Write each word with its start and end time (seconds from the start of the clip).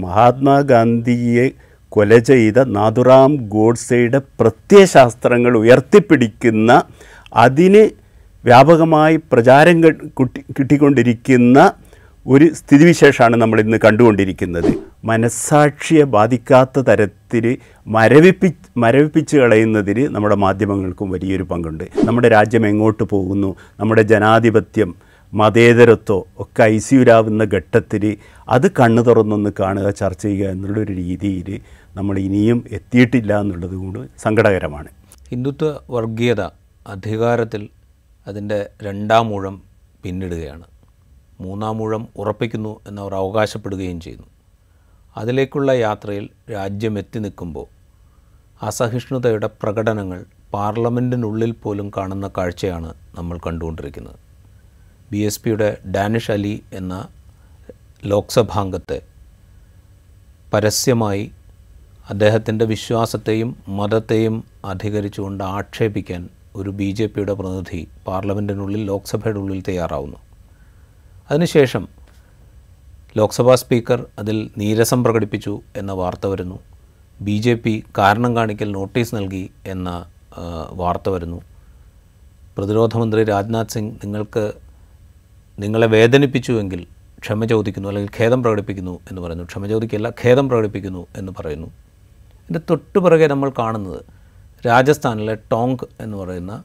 മഹാത്മാഗാന്ധിയെ 0.00 1.46
കൊല 1.88 2.18
ചെയ്ത 2.18 2.58
നാഥുറാം 2.76 3.36
ഗോഡ്സെയുടെ 3.54 4.18
പ്രത്യയശാസ്ത്രങ്ങൾ 4.40 5.56
ഉയർത്തിപ്പിടിക്കുന്ന 5.58 6.82
അതിന് 7.44 7.82
വ്യാപകമായി 8.44 9.16
പ്രചാരം 9.32 9.82
കിട്ടി 9.84 10.40
കിട്ടിക്കൊണ്ടിരിക്കുന്ന 10.58 11.58
ഒരു 12.26 12.46
സ്ഥിതിവിശേഷമാണ് 12.54 13.36
നമ്മൾ 13.36 13.58
ഇന്ന് 13.60 13.78
കണ്ടുകൊണ്ടിരിക്കുന്നത്. 13.84 14.70
മനസ്സാക്ഷിയെ 15.04 16.04
ബാധിക്കാത്ത 16.16 16.80
തരത്തിൽ 16.80 17.44
മരവിപ്പി 17.86 18.48
മരവിപ്പിച്ച് 18.76 19.36
കളയുന്നതിൽ 19.36 19.98
നമ്മുടെ 20.08 20.36
മാധ്യമങ്ങൾക്കും 20.44 21.10
വലിയൊരു 21.10 21.42
പങ്കുണ്ട്. 21.42 21.84
നമ്മുടെ 22.04 22.28
രാജ്യം 22.28 22.66
എങ്ങോട്ട് 22.66 23.02
പോകുന്നു? 23.02 23.50
നമ്മുടെ 23.80 24.02
ജനാധിപത്യം 24.02 24.90
മതേതരത്വം 25.32 26.22
ഒക്കെ 26.38 26.62
ഐസിയുരാവുന്ന 26.62 27.44
ഘട്ടത്തിൽ 27.44 28.16
അത് 28.48 28.70
കണ്ണു 28.70 29.02
തുറന്നൊന്ന് 29.02 29.50
കാണുക 29.60 29.90
ചർച്ച 29.90 30.22
ചെയ്യുക 30.22 30.50
എന്നുള്ളൊരു 30.50 30.92
രീതിയിൽ 30.92 31.60
നമ്മൾ 31.96 32.18
ഇനിയും 32.18 32.64
എത്തിയിട്ടില്ല 32.72 33.40
എന്നുള്ളത് 33.40 33.74
കൊണ്ട് 33.74 34.08
സങ്കടകരമാണ്. 34.18 34.88
ഹിന്ദുത്വ 35.28 35.78
വർഗീയത 35.90 36.40
അധികാരത്തിൽ 36.86 37.68
അതിന്റെ 38.26 38.70
രണ്ടാം 38.82 39.28
മൂഴം 39.28 39.62
പിന്നിടുകയാണ്. 40.04 40.64
മൂന്നാം 41.40 41.78
മൂഴം 41.78 42.08
ഉറപ്പിക്കുന്നു 42.16 42.80
എന്നവർ 42.88 43.14
അവകാശപ്പെടുകയും 43.14 44.00
ചെയ്യുന്നു. 44.00 44.26
അതിലേക്കുള്ള 45.16 45.70
യാത്രയിൽ 45.72 46.28
രാജ്യം 46.52 46.98
എത്തി 46.98 47.18
നിൽക്കുമ്പോൾ 47.18 47.66
അസഹിഷ്ണുതയുടെ 48.62 49.50
പ്രകടനങ്ങൾ 49.62 50.24
പാർലമെന്റിനുള്ളിൽ 50.54 51.52
പോലും 51.52 51.90
കാണുന്ന 51.96 52.30
കാഴ്ചയാണ് 52.38 52.94
നമ്മൾ 53.18 53.38
കണ്ടുകൊണ്ടിരിക്കുന്നത്. 53.46 54.29
ബി 55.12 55.18
എസ് 55.18 55.40
പിയുടെ 55.42 55.68
ഡാനിഷ് 55.94 56.30
അലി 56.30 56.62
എന്ന 56.72 57.08
ലോക്സഭാംഗത്തെ 58.04 58.98
പരസ്യമായി 60.52 61.24
അദ്ദേഹത്തിന്റെ 62.10 62.64
വിശ്വാസത്തെയും 62.64 63.50
മതത്തെയും 63.68 64.36
അധികരിച്ചുകൊണ്ട് 64.64 65.44
ആക്ഷേപിക്കാൻ 65.44 66.28
ഒരു 66.56 66.70
ബി 66.70 66.90
ജെ 66.90 67.06
പിയുടെ 67.06 67.32
പ്രതിനിധി 67.32 67.88
പാർലമെന്റിനുള്ളിൽ 68.06 68.84
ലോക്സഭയുടെ 68.84 69.38
ഉള്ളിൽ 69.38 69.60
തയ്യാറാവുന്നു. 69.68 70.18
അതിനുശേഷം 71.30 71.88
ലോക്സഭാ 73.16 73.54
സ്പീക്കർ 73.54 74.06
അതിൽ 74.18 74.50
നീരസം 74.58 75.04
പ്രകടിപ്പിച്ചു 75.04 75.60
എന്ന 75.76 75.92
വാർത്ത 75.92 76.26
വരുന്നു. 76.26 76.58
ബി 77.20 77.36
ജെ 77.38 77.54
പി 77.54 77.84
കാരണം 77.98 78.36
കാണിക്കൽ 78.36 78.72
നോട്ടീസ് 78.72 79.14
നൽകി 79.14 79.50
എന്ന 79.66 80.06
വാർത്ത 80.72 81.08
വരുന്നു. 81.08 81.40
പ്രതിരോധമന്ത്രി 82.56 83.24
രാജ്നാഥ് 83.24 83.74
സിംഗ് 83.74 83.94
നിങ്ങൾക്ക് 84.04 84.69
നിങ്ങളെ 85.60 85.86
വേദനിപ്പിച്ചുവെങ്കിൽ 85.86 86.86
ക്ഷമ 87.22 87.44
ചോദിക്കുന്നു 87.44 87.88
അല്ലെങ്കിൽ 87.88 88.12
ഖേദം 88.18 88.42
പ്രകടിപ്പിക്കുന്നു 88.42 89.00
എന്ന് 89.10 89.22
പറയുന്നു. 89.22 89.44
ക്ഷമ 89.44 89.66
ചോദിക്കില്ല 89.66 90.08
ഖേദം 90.08 90.48
പ്രകടിപ്പിക്കുന്നു 90.48 91.06
എന്ന് 91.16 91.32
പറയുന്നു. 91.38 91.66
ഇതിന്റെ 92.42 92.60
തൊട്ടുപിറകെ 92.70 93.26
നമ്മൾ 93.26 93.52
കാണുന്നത് 93.58 94.00
രാജസ്ഥാനിലെ 94.66 95.34
ടോങ്ക് 95.52 95.84
എന്ന് 96.00 96.16
പറയുന്ന 96.16 96.64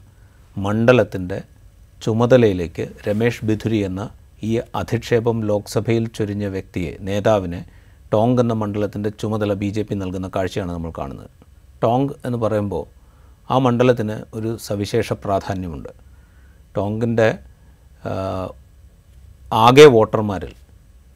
മണ്ഡലത്തിന്റെ 0.58 1.42
ചുമതലയിലേക്ക് 2.02 2.88
രമേഷ് 3.08 3.44
ബിധുരി 3.44 3.76
എന്ന 3.76 4.08
ഈ 4.42 4.60
അധിക്ഷേപം 4.74 5.40
ലോക്സഭയിൽ 5.40 6.06
ചൊരിഞ്ഞ 6.08 6.46
വ്യക്തിയെ 6.46 6.96
നേതാവിനെ 7.00 7.60
ടോങ്ക് 8.12 8.40
എന്ന 8.42 8.52
മണ്ഡലത്തിന്റെ 8.52 9.10
ചുമതല 9.10 9.52
ബി 9.52 9.68
ജെ 9.68 9.82
പി 9.82 9.94
നൽകുന്ന 9.94 10.30
കാഴ്ചയാണ് 10.36 10.72
നമ്മൾ 10.72 10.92
കാണുന്നത്. 10.98 11.30
ടോങ്ക് 11.82 12.12
എന്ന് 12.24 12.38
പറയുമ്പോൾ 12.38 12.84
ആ 13.52 13.58
മണ്ഡലത്തിന് 13.58 14.16
ഒരു 14.34 14.58
സവിശേഷ 14.60 15.12
പ്രാധാന്യമുണ്ട്. 15.12 15.88
ടോങ്കിന്റെ 16.76 17.28
ആകെ 19.52 19.84
വോട്ടർമാരിൽ 19.84 20.54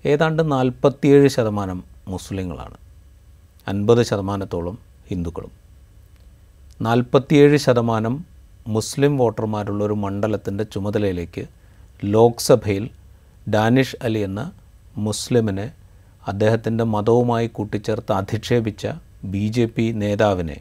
ഏതാണ്ട് 0.05 0.53
നാൽപ്പത്തിയേഴ് 0.53 1.28
ശതമാനം 1.28 1.84
മുസ്ലിങ്ങളാണ്. 2.09 2.77
അൻപത് 3.69 4.03
ശതമാനത്തോളം 4.03 4.78
ഹിന്ദുക്കളും. 5.09 5.50
നാൽപ്പത്തിയേഴ് 6.83 7.56
ശതമാനം 7.56 8.25
മുസ്ലിം 8.67 9.19
വോട്ടർമാരുള്ള 9.19 9.84
ഒരു 9.84 9.92
മണ്ഡലത്തിന്റെ 9.92 10.65
ചുമതലയിലേക്ക് 10.65 11.49
ലോക്സഭയിൽ 12.04 12.91
ഡാനിഷ് 13.50 13.97
അലി 14.03 14.19
എന്ന 14.19 14.53
മുസ്ലിമിനെ 14.97 15.72
അദ്ദേഹത്തിന്റെ 16.27 16.84
മതവുമായി 16.84 17.47
കൂട്ടിച്ചേർത്ത് 17.47 18.12
അധിക്ഷേപിച്ച 18.12 18.88
ബി 19.25 19.49
ജെ 19.49 19.65
പി 19.65 19.93
നേതാവിനെ 19.93 20.60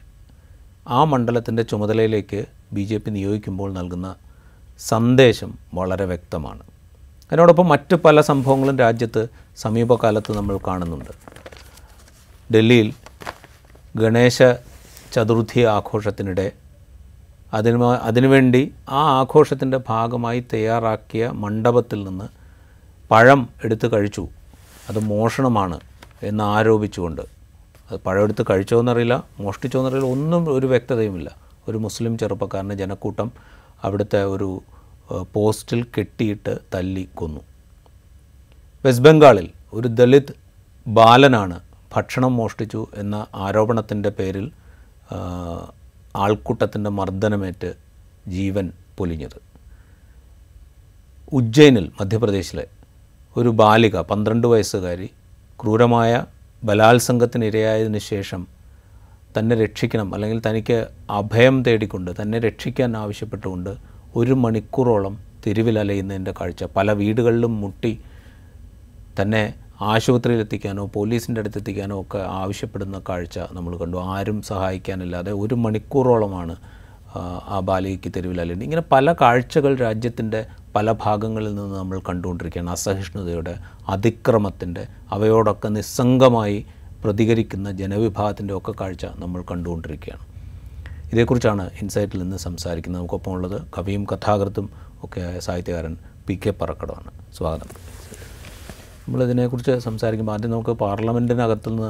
ആ 0.87 1.03
മണ്ഡലത്തിന്റെ 1.03 1.63
ചുമതലയിലേക്ക് 1.63 2.45
ബി 2.73 2.81
ജെ 2.81 2.97
പി 2.97 3.09
നിയോഗിക്കുമ്പോൾ 3.09 3.73
നൽകുന്ന 3.73 4.15
സന്ദേശം 4.79 5.57
വളരെ 5.73 6.05
വ്യക്തമാണ്. 6.05 6.68
അതിനോടൊപ്പം 7.31 7.69
മറ്റ് 7.69 7.95
പല 7.95 8.21
സംഭവങ്ങളും 8.21 8.77
രാജ്യത്ത് 8.77 9.27
സമീപകാലത്ത് 9.57 10.31
നമ്മൾ 10.37 10.59
കാണുന്നുണ്ട്. 10.67 11.11
ഡൽഹിയിൽ 12.53 12.93
ഗണേശ 13.95 14.43
ചതുർഥി 15.13 15.59
ആഘോഷത്തിനിടെ 15.59 16.51
അതിന് 17.53 17.83
അതിനുവേണ്ടി 17.83 18.73
ആ 18.89 19.19
ആഘോഷത്തിന്റെ 19.19 19.79
ഭാഗമായി 19.89 20.45
തയ്യാറാക്കിയ 20.53 21.27
മണ്ഡപത്തിൽ 21.27 22.03
നിന്ന് 22.03 22.27
പഴം 23.11 23.49
എടുത്ത് 23.63 23.91
കഴിച്ചു. 23.91 24.27
അത് 24.89 24.99
മോഷണമാണ് 24.99 25.79
എന്ന് 26.23 26.43
ആരോപിച്ചുകൊണ്ട്. 26.43 27.21
അത് 27.91 27.99
പഴം 27.99 28.23
എടുത്ത് 28.23 28.45
കഴിച്ചോന്നറിയില്ല 28.49 29.23
മോഷ്ടിച്ചോന്നറിയില്ല 29.39 30.11
ഒന്നും 30.11 30.53
ഒരു 30.53 30.67
വ്യക്തതയുമില്ല. 30.67 31.35
ഒരു 31.67 31.77
മുസ്ലിം 31.77 32.17
ചെറുപ്പക്കാരനെ 32.17 32.75
ജനക്കൂട്ടം 32.75 33.31
അവിടുത്തെ 33.83 34.23
ഒരു 34.23 34.61
പോസ്റ്റിൽ 35.35 35.81
കെട്ടിയിട്ട് 35.95 36.53
തല്ലി 36.73 37.03
കൊന്നു. 37.19 37.41
വെസ്റ്റ് 38.85 39.05
ബംഗാളിൽ 39.07 39.47
ഒരു 39.73 39.87
ദളിത് 39.99 40.33
ബാലനാണ് 40.87 41.57
ഭക്ഷണം 41.95 42.33
മോഷ്ടിച്ചു 42.37 42.81
എന്ന 43.01 43.15
ആരോപണത്തിന്റെ 43.45 44.09
പേരിൽ 44.17 44.45
ആൾക്കൂട്ടത്തിന്റെ 46.25 46.89
മർദ്ദനമേറ്റ് 46.99 47.69
ജീവൻ 48.27 48.65
പൊലിഞ്ഞത്. 48.97 49.39
ഉജ്ജയിനിൽ 51.39 51.85
മധ്യപ്രദേശിലെ 51.99 52.65
ഒരു 53.35 53.49
ബാലിക 53.61 53.97
പന്ത്രണ്ട് 54.11 54.47
വയസ്സുകാരി 54.47 55.07
ക്രൂരമായ 55.59 56.11
ബലാത്സംഗത്തിന് 56.63 57.45
ഇരയായതിനു 57.45 58.01
ശേഷം 58.11 58.41
തന്നെ 59.37 59.55
രക്ഷിക്കണം 59.63 60.07
അല്ലെങ്കിൽ 60.15 60.39
തനിക്ക് 60.47 60.77
അഭയം 61.19 61.55
തേടിക്കൊണ്ട് 61.63 62.11
തന്നെ 62.21 62.37
രക്ഷിക്കാൻ 62.39 62.97
ആവശ്യപ്പെട്ടുകൊണ്ട് 62.97 63.71
ഒരു 64.15 64.33
മണിക്കൂറോളം 64.33 65.19
തെരുവിലലയുന്നതിന്റെ 65.47 66.33
കാഴ്ച. 66.41 66.63
പല 66.63 66.91
വീടുകളിലും 66.91 67.61
മുട്ടി 67.61 67.99
തന്നെ 69.21 69.53
ആശുപത്രിയിലെത്തിക്കാനോ 69.81 70.85
പോലീസിന്റെ 70.85 71.41
അടുത്ത് 71.41 71.57
എത്തിക്കാനോ 71.57 72.01
ഒക്കെ 72.01 72.17
ആവശ്യപ്പെടുന്ന 72.17 73.01
കാഴ്ച 73.09 73.39
നമ്മൾ 73.51 73.77
കണ്ടു. 73.77 73.97
ആരും 73.97 74.41
സഹായിക്കാനില്ലാതെ 74.41 75.31
ഒരു 75.31 75.55
മണിക്കൂറോളമാണ് 75.55 76.55
ആ, 77.15 77.41
ആ 77.47 77.59
ബാലികയ്ക്ക് 77.59 78.11
തെരുവിലലയുന്നത് 78.15 78.63
ഇങ്ങനെ 78.63 78.81
പല 78.81 79.13
കാഴ്ചകൾ 79.13 79.75
രാജ്യത്തിന്റെ 79.75 80.45
പല 80.75 80.91
ഭാഗങ്ങളിൽ 80.91 81.55
നിന്ന് 81.55 81.75
നമ്മൾ 81.75 81.99
കണ്ടുകൊണ്ടിരിക്കുകയാണ്. 81.99 82.69
അസഹിഷ്ണുതയുടെ 82.69 83.57
അതിക്രമത്തിന്റെ 83.87 84.87
അവയോടൊക്കെ 85.11 85.67
നിസ്സംഗമായി 85.67 86.65
പ്രതികരിക്കുന്ന 87.03 87.71
ജനവിഭാഗത്തിന്റെ 87.71 88.53
ഒക്കെ 88.53 88.71
കാഴ്ച 88.71 89.05
നമ്മൾ 89.05 89.41
കണ്ടുകൊണ്ടിരിക്കുകയാണ്. 89.41 90.28
ഇതേക്കുറിച്ചാണ് 91.13 91.69
ഇൻസൈറ്റിൽ 91.81 92.19
നിന്ന് 92.23 92.37
സംസാരിക്കുന്നത്. 92.37 92.99
നമുക്കൊപ്പം 92.99 93.31
ഉള്ളത് 93.31 93.61
കവിയും 93.77 94.03
കഥാകൃത്തും 94.03 94.69
ഒക്കെ 95.03 95.21
ആയ 95.21 95.39
സാഹിത്യകാരൻ 95.39 95.97
പി 96.27 96.39
കെ 96.45 96.49
പറക്കടമാണ് 96.49 97.11
സ്വാഗതം. 97.37 97.69
നമ്മളിതിനെക്കുറിച്ച് 99.07 99.71
സംസാരിക്കുമ്പോൾ 99.71 100.33
ആദ്യം 100.33 100.51
നമുക്ക് 100.51 100.69
പാർലമെന്റിനകത്ത് 100.69 101.69
നിന്ന് 101.69 101.89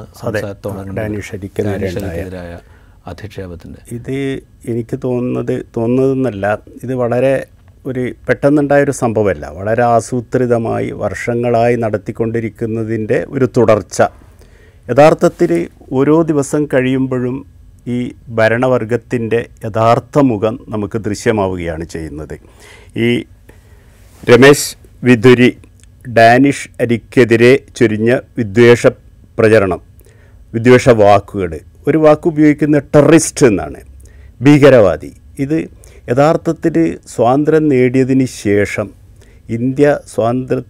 എതിരായ 2.06 2.58
അധിക്ഷേപത്തിന്റെ 3.06 3.94
ഇത് 3.94 4.40
എനിക്ക് 4.70 4.98
തോന്നുന്നത് 5.04 5.66
തോന്നുന്നതെന്നല്ല 5.76 6.58
ഇത് 6.82 6.94
വളരെ 6.94 7.46
ഒരു 7.86 8.14
പെട്ടെന്നുണ്ടായൊരു 8.28 8.90
സംഭവമല്ല. 8.90 9.46
വളരെ 9.48 9.82
ആസൂത്രിതമായി 9.82 10.90
വർഷങ്ങളായി 10.90 11.76
നടത്തിക്കൊണ്ടിരിക്കുന്നതിന്റെ 11.76 13.26
ഒരു 13.28 13.48
തുടർച്ച. 13.56 14.02
യഥാർത്ഥത്തിൽ 14.90 15.68
ഓരോ 15.92 16.22
ദിവസം 16.22 16.66
കഴിയുമ്പോഴും 16.66 17.59
ഈ 17.88 18.12
ഭരണവർഗത്തിന്റെ 18.28 19.48
യഥാർത്ഥ 19.64 20.18
മുഖം 20.18 20.66
നമുക്ക് 20.68 20.98
ദൃശ്യമാവുകയാണ് 20.98 21.84
ചെയ്യുന്നത്. 21.84 22.38
ഈ 22.96 23.24
രമേശ് 24.30 24.76
വിധുരി 25.04 25.56
ഡാനിഷ് 26.08 26.68
അരിക്കെതിരെ 26.80 27.58
ചൊരിഞ്ഞ 27.76 28.18
വിദ്വേഷ 28.38 28.86
പ്രചരണം 29.38 29.80
വിദ്വേഷ 30.54 30.88
വാക്കുകൾ 30.88 31.58
ഒരു 31.88 31.98
വാക്ക് 31.98 32.28
ഉപയോഗിക്കുന്ന 32.28 32.78
ടെററിസ്റ്റ് 32.78 33.46
എന്നാണ്. 33.46 33.80
ഭീകരവാദി. 34.42 35.12
ഇത് 35.38 35.68
യഥാർത്ഥത്തിൽ 36.10 36.98
സ്വാതന്ത്ര്യം 37.08 37.68
നേടിയതിന് 37.68 38.24
ശേഷം 38.24 38.90
ഇന്ത്യ 39.48 39.98
സ്വാതന്ത്ര്യം 40.14 40.64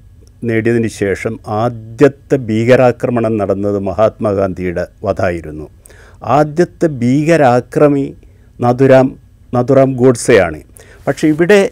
നേടിയതിന് 0.45 0.89
ശേഷം 0.89 1.39
ആദ്യത്തെ 1.49 2.37
ഭീകരാക്രമണം 2.37 3.39
നടന്നത് 3.39 3.79
മഹാത്മാഗാന്ധിയുടെ 3.79 4.87
വധായിരുന്നു 5.05 5.80
ആദ്യത്തെ 6.23 6.87
ഭീകരാക്രമി 6.87 8.17
നദുരാം 8.61 9.19
നദുറാം 9.55 9.97
ഗോഡ്സെയാണ്. 9.97 10.61
പക്ഷേ 11.07 11.29
ഇവിടെ 11.29 11.71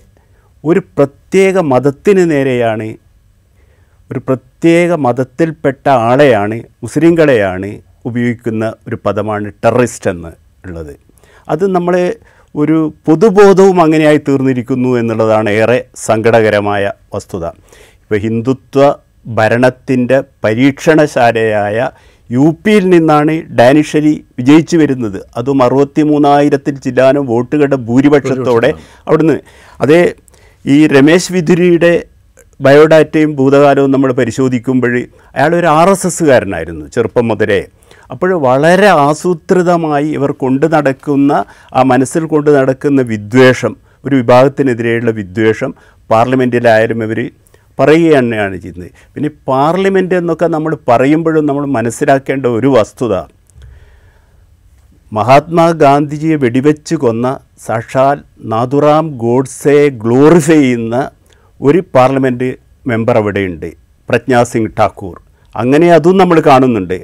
ഒരു 0.64 0.80
പ്രത്യേക 0.80 1.58
മതത്തിന് 1.58 2.30
നേരെയാണ് 2.30 2.96
ഒരു 4.12 4.18
പ്രത്യേക 4.18 4.92
മതത്തിൽപ്പെട്ട 4.92 5.88
ആളെയാണ് 5.88 6.62
മുസ്ലിങ്ങളെയാണ് 6.82 7.82
ഉപയോഗിക്കുന്ന 8.04 8.74
ഒരു 8.88 8.98
പദമാണ് 9.06 9.52
ടെററിസ്റ്റ് 9.64 10.10
എന്ന് 10.10 10.28
ഉള്ളത്. 10.66 10.96
അത് 11.48 11.74
നമ്മളെ 11.74 12.16
ഒരു 12.56 12.92
പൊതുബോധവും 13.06 13.80
അങ്ങനെയായി 13.80 14.16
തീർന്നിരിക്കുന്നു 14.16 14.98
എന്നുള്ളതാണ് 14.98 15.50
ഏറെ 15.50 15.84
സങ്കടകരമായ 15.94 16.92
വസ്തുത. 17.14 17.46
ഇപ്പോൾ 17.46 18.18
ഹിന്ദുത്വ 18.18 18.94
ഭരണത്തിന്റെ 19.26 20.24
പരീക്ഷണശാലയായ 20.44 21.90
യു 22.30 22.46
പിയിൽ 22.64 22.84
നിന്നാണ് 22.94 23.34
ഡാനിഷലി 23.58 24.14
വിജയിച്ചു 24.38 24.76
വരുന്നത്. 24.76 25.18
അതും 25.36 25.62
അറുപത്തി 25.66 26.02
മൂന്നായിരത്തിൽ 26.10 26.74
ചില്ലാനും 26.84 27.24
വോട്ടുകളുടെ 27.26 27.78
ഭൂരിപക്ഷത്തോടെ 27.88 28.70
അവിടുന്ന്. 29.08 29.36
അതേ 29.80 30.00
ഈ 30.64 30.78
രമേശ് 30.86 31.32
വിധുരിയുടെ 31.36 31.92
ബയോഡാറ്റയും 32.66 33.32
ഭൂതകാലവും 33.36 33.90
നമ്മൾ 33.94 34.10
പരിശോധിക്കുമ്പോൾ 34.20 34.94
അയാൾ 35.36 35.52
ഒരു 35.60 35.68
ആർ 35.78 35.88
എസ് 35.90 36.06
എസ്സുകാരനായിരുന്നു 36.06 36.84
ചെറുപ്പം 36.94 37.28
മുതലേ. 37.30 37.60
അപ്പോൾ 38.12 38.30
വളരെ 38.46 38.88
ആസൂത്രിതമായി 39.08 40.08
ഇവർ 40.18 40.30
കൊണ്ടു 40.42 40.66
നടക്കുന്ന 40.74 41.32
ആ 41.74 41.82
മനസ്സിൽ 41.82 42.24
കൊണ്ടു 42.24 42.50
നടക്കുന്ന 42.56 43.02
വിദ്വേഷം 43.12 43.72
ഒരു 44.04 44.14
വിഭാഗത്തിനെതിരെയുള്ള 44.16 45.10
വിദ്വേഷം 45.20 45.70
പാർലമെന്റിലായാലും 46.10 47.00
ഇവർ 47.04 47.20
പറയുക 47.78 48.18
തന്നെയാണ് 48.18 48.56
ചെയ്യുന്നത്. 48.56 48.90
പിന്നെ 49.14 49.30
പാർലമെന്റ് 49.48 50.14
എന്നൊക്കെ 50.14 50.46
നമ്മൾ 50.46 50.72
പറയുമ്പോഴും 50.88 51.46
നമ്മൾ 51.46 51.66
മനസ്സിലാക്കേണ്ട 51.78 52.46
ഒരു 52.58 52.70
വസ്തുത 52.76 53.14
മഹാത്മാഗാന്ധിജിയെ 55.12 56.36
വെടിവെച്ച് 56.36 56.94
കൊന്ന 56.94 57.26
സാക്ഷാൽ 57.66 58.18
നാഥുറാം 58.52 59.06
ഗോഡ്സയെ 59.22 59.84
ഗ്ലോറിഫൈ 60.02 60.58
ചെയ്യുന്ന 60.62 60.96
ഒരു 61.60 61.80
പാർലമെന്റ് 61.94 62.48
മെമ്പർ 62.86 63.16
അവിടെയുണ്ട് 63.16 63.70
പ്രജ്ഞാ 64.08 64.42
സിംഗ് 64.42 64.74
ഠാക്കൂർ. 64.80 65.16
അങ്ങനെ 65.56 65.88
അതും 65.94 66.16
നമ്മൾ 66.16 66.38
കാണുന്നുണ്ട്. 66.40 66.98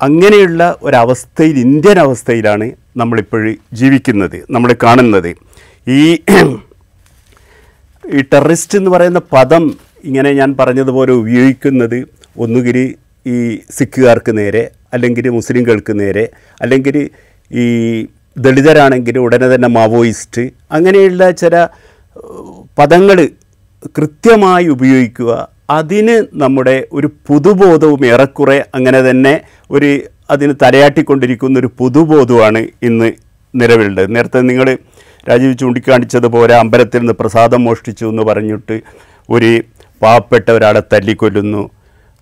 അങ്ങനെയുള്ള 0.00 0.62
ഒരവസ്ഥയിൽ 0.82 1.56
ഇന്ത്യൻ 1.58 1.98
അവസ്ഥയിലാണ് 1.98 2.66
നമ്മളിപ്പോഴും 2.96 3.54
ജീവിക്കുന്നത് 3.72 4.38
നമ്മൾ 4.50 4.70
കാണുന്നത്. 4.82 5.30
ഈ 5.86 6.02
ഈ 8.16 8.22
ടെററിസ്റ്റ് 8.34 8.78
എന്ന് 8.78 8.90
പറയുന്ന 8.90 9.20
പദം 9.32 9.64
ഇങ്ങനെ 10.04 10.32
ഞാൻ 10.32 10.56
പറഞ്ഞതുപോലെ 10.60 11.12
ഉപയോഗിക്കുന്നത് 11.12 11.98
ഒന്നുകിൽ 12.36 12.78
ഈ 13.26 13.36
സിഖുകാർക്ക് 13.70 14.38
നേരെ 14.38 14.70
അല്ലെങ്കിൽ 14.92 15.28
മുസ്ലിംകൾക്ക് 15.28 16.00
നേരെ 16.00 16.24
അല്ലെങ്കിൽ 16.60 16.96
ഈ 17.50 17.64
ദളിതരാണെങ്കിൽ 18.38 19.18
ഉടനെ 19.18 19.54
തന്നെ 19.54 19.68
മാവോയിസ്റ്റ് 19.68 20.44
അങ്ങനെയുള്ള 20.70 21.30
ചില 21.30 21.54
പദങ്ങൾ 22.78 23.18
കൃത്യമായി 23.96 24.66
ഉപയോഗിക്കുക. 24.68 25.32
അതിന് 25.70 26.16
നമ്മുടെ 26.32 26.76
ഒരു 26.92 27.08
പുതുബോധവും 27.26 28.06
ഏറെക്കുറെ 28.06 28.64
അങ്ങനെ 28.74 29.10
തന്നെ 29.10 29.34
ഒരു 29.70 29.90
അതിന് 30.30 30.54
തലയാട്ടിക്കൊണ്ടിരിക്കുന്ന 30.62 31.58
ഒരു 31.58 31.70
പുതുബോധമാണ് 31.78 32.60
ഇന്ന് 32.82 33.08
നിലവിലുള്ളത്. 33.54 34.14
നേരത്തെ 34.14 34.40
നിങ്ങൾ 34.40 34.68
രാജീവ് 35.26 35.54
ചൂണ്ടിക്കാണിച്ചതുപോലെ 35.60 36.54
അമ്പലത്തിൽ 36.54 37.00
നിന്ന് 37.02 37.14
പ്രസാദം 37.20 37.64
മോഷ്ടിച്ചു 37.64 38.04
എന്ന് 38.12 38.22
പറഞ്ഞിട്ട് 38.22 38.76
ഒരു 39.30 39.50
പാവപ്പെട്ട 40.02 40.48
ഒരാളെ 40.50 40.82
തല്ലിക്കൊല്ലുന്നു. 40.92 41.62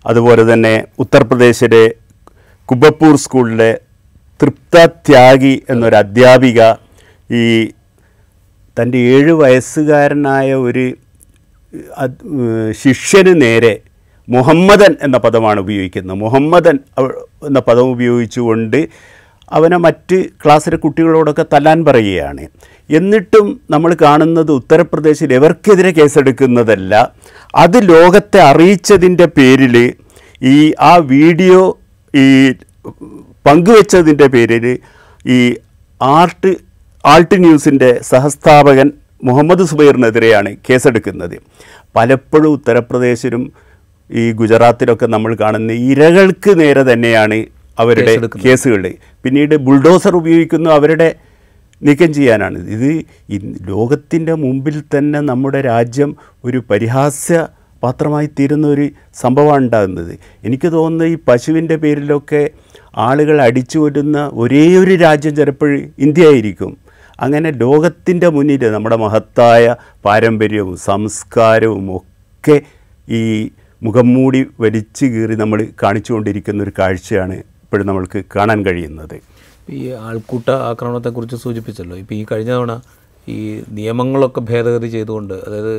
അതുപോലെ 0.07 0.43
തന്നെ 0.53 0.75
ഉത്തർപ്രദേശിലെ 0.99 1.85
കുബപ്പൂർ 2.69 3.17
സ്കൂളിലെ 3.17 3.73
തൃപ്ത 4.43 4.85
ത്യാഗി 5.07 5.55
എന്നൊരു 5.71 5.97
അധ്യാപിക 5.97 6.61
ഈ 7.31 7.43
തന്റെ 8.77 8.99
ഏഴ് 8.99 9.33
വയസ്സുകാരനായ 9.33 10.49
ഒരു 10.55 10.85
ശിഷ്യന് 12.83 13.35
നേരെ 13.43 13.75
മുഹമ്മദൻ 14.29 14.93
എന്ന 15.03 15.17
പദമാണ് 15.19 15.59
ഉപയോഗിക്കുന്നത്. 15.61 16.19
മുഹമ്മദൻ 16.25 16.77
എന്ന 17.49 17.61
പദം 17.61 17.87
ഉപയോഗിച്ചുകൊണ്ട് 17.95 18.81
അവനെ 19.53 19.77
മറ്റ് 19.77 20.25
ക്ലാസ്സിലെ 20.45 20.77
കുട്ടികളോടൊക്കെ 20.77 21.45
തല്ലാൻ 21.53 21.85
പറയുകയാണ്. 21.85 22.47
എന്നിട്ടും 22.91 23.61
നമ്മൾ 23.71 23.97
കാണുന്നത് 24.03 24.53
ഉത്തർപ്രദേശിൽ 24.53 25.35
എവർക്കെതിരെ 25.35 25.91
കേസെടുക്കുന്നതല്ല 25.91 27.13
അത് 27.55 27.89
ലോകത്തെ 27.89 28.41
അറിയിച്ചതിന്റെ 28.41 29.27
പേരിൽ 29.27 29.95
ഈ 30.43 30.73
ആ 30.81 30.97
വീഡിയോ 30.97 31.79
ഈ 32.15 32.53
പങ്കുവെച്ചതിന്റെ 33.47 34.27
പേരിൽ 34.27 34.79
ഈ 35.27 35.57
ആർട്ട് 36.03 36.57
ആൾട്ട് 37.05 37.45
ന്യൂസിന്റെ 37.45 38.01
സഹസ്ഥാപകൻ 38.03 38.93
മുഹമ്മദ് 39.25 39.65
സുബൈറിനെതിരെയാണ് 39.65 40.57
കേസെടുക്കുന്നത്. 40.71 41.37
പലപ്പോഴും 41.97 42.49
ഉത്തർപ്രദേശിലും 42.49 43.53
ഈ 44.11 44.33
ഗുജറാത്തിലൊക്കെ 44.33 45.07
നമ്മൾ 45.07 45.35
കാണുന്ന 45.35 45.73
ഇരകൾക്ക് 45.73 46.61
നേരെ 46.61 46.83
തന്നെയാണ് 46.93 47.56
അവരുടെ 47.78 48.12
കേസുകളുടെ. 48.44 48.93
പിന്നീട് 49.25 49.55
ബുൾഡോസർ 49.67 50.17
ഉപയോഗിക്കുന്നു 50.17 50.70
അവരുടെ 50.70 51.08
നീക്കം 51.82 52.14
ചെയ്യാനാണ്. 52.14 52.58
ഇത് 52.75 52.90
ലോകത്തിന്റെ 53.69 54.34
മുമ്പിൽ 54.34 54.76
തന്നെ 54.94 55.20
നമ്മുടെ 55.20 55.61
രാജ്യം 55.61 56.11
ഒരു 56.44 56.58
പരിഹാസ്യ 56.70 57.46
പാത്രമായി 57.82 58.28
തീരുന്ന 58.38 58.67
ഒരു 58.67 58.87
സംഭവമാണ് 59.14 59.64
ഉണ്ടാകുന്നത്. 59.64 60.12
എനിക്ക് 60.44 60.73
തോന്നുന്നത് 60.73 61.11
ഈ 61.14 61.19
പശുവിന്റെ 61.28 61.76
പേരിലൊക്കെ 61.76 62.43
ആളുകൾ 62.96 63.37
അടിച്ചു 63.40 63.78
വരുന്ന 63.78 64.31
ഒരേ 64.32 64.64
ഒരു 64.76 64.94
രാജ്യം 64.94 65.37
ചിലപ്പോൾ 65.37 65.73
ഇന്ത്യ 65.99 66.28
ആയിരിക്കും 66.28 66.73
അങ്ങനെ 67.20 67.50
ലോകത്തിന്റെ 67.50 68.28
മുന്നിൽ 68.28 68.64
നമ്മുടെ 68.70 68.96
മഹത്തായ 68.96 69.75
പാരമ്പര്യവും 70.05 70.76
സംസ്കാരവും 70.76 71.84
ഒക്കെ 71.96 72.56
ഈ 73.08 73.20
മുഖം 73.82 74.14
മൂടി 74.14 74.40
വലിച്ചു 74.61 75.06
കീറി 75.06 75.34
നമ്മൾ 75.37 75.67
കാണിച്ചുകൊണ്ടിരിക്കുന്ന 75.82 76.62
ഒരു 76.62 76.73
കാഴ്ചയാണ് 76.78 77.37
ഇപ്പോഴും 77.67 77.87
നമ്മൾക്ക് 77.87 78.25
കാണാൻ 78.37 78.59
കഴിയുന്നത്. 78.67 79.17
ഈ 79.71 79.81
ആൾക്കൂട്ട 80.09 80.49
ആക്രമണത്തെക്കുറിച്ച് 80.51 81.37
സൂചിപ്പിച്ചല്ലോ. 81.37 81.97
ഇപ്പോൾ 81.97 82.15
ഈ 82.15 82.27
കഴിഞ്ഞ 82.33 82.51
തവണ 82.51 82.75
ഈ 83.29 83.39
നിയമങ്ങളൊക്കെ 83.69 84.41
ഭേദഗതി 84.41 84.89
ചെയ്തുകൊണ്ട് 84.89 85.35
അതായത് 85.35 85.73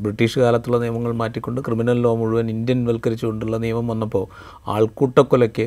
ബ്രിട്ടീഷ് 0.00 0.38
കാലത്തുള്ള 0.38 0.78
നിയമങ്ങൾ 0.78 1.12
മാറ്റിക്കൊണ്ട് 1.12 1.60
ക്രിമിനൽ 1.60 1.98
ലോ 2.02 2.16
മുഴുവൻ 2.16 2.50
ഇന്ത്യൻ 2.50 2.80
വൽക്കരിച്ചുകൊണ്ടുള്ള 2.86 3.56
നിയമം 3.56 3.86
വന്നപ്പോൾ 3.88 4.24
ആൾക്കൂട്ടക്കൊലയ്ക്ക് 4.68 5.66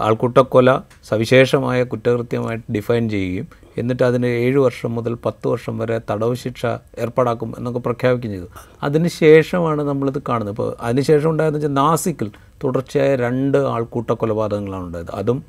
ആൾക്കൂട്ടക്കൊല 0.00 0.70
സവിശേഷമായ 1.08 1.84
കുറ്റകൃത്യമായിട്ട് 1.84 2.72
ഡിഫൈൻ 2.72 3.04
ചെയ്യുകയും 3.08 3.48
എന്നിട്ട് 3.80 4.04
അതിന് 4.08 4.28
ഏഴ് 4.44 4.58
വർഷം 4.66 4.90
മുതൽ 4.98 5.14
പത്ത് 5.26 5.46
വർഷം 5.52 5.74
വരെ 5.80 5.96
തടവ് 6.10 6.34
ശിക്ഷ 6.42 6.62
ഏർപ്പാടാക്കും 7.04 7.50
എന്നൊക്കെ 7.58 7.80
പ്രഖ്യാപിക്കുകയും 7.86 8.34
ചെയ്തു. 8.34 8.48
അതിന് 8.86 9.10
ശേഷമാണ് 9.22 9.82
നമ്മളിത് 9.90 10.20
കാണുന്നത്. 10.28 10.54
ഇപ്പോൾ 10.56 10.68
അതിനുശേഷം 10.88 11.28
ഉണ്ടായതെന്ന് 11.32 11.60
വെച്ചാൽ 11.60 11.74
നാസിക്കിൽ 11.82 12.30
തുടർച്ചയായ 12.64 13.12
രണ്ട് 13.24 13.58
ആൾക്കൂട്ട 13.74 14.10
കൊലപാതകങ്ങളാണ് 14.22 14.86
ഉണ്ടായത്. 14.88 15.12
അതും 15.20 15.40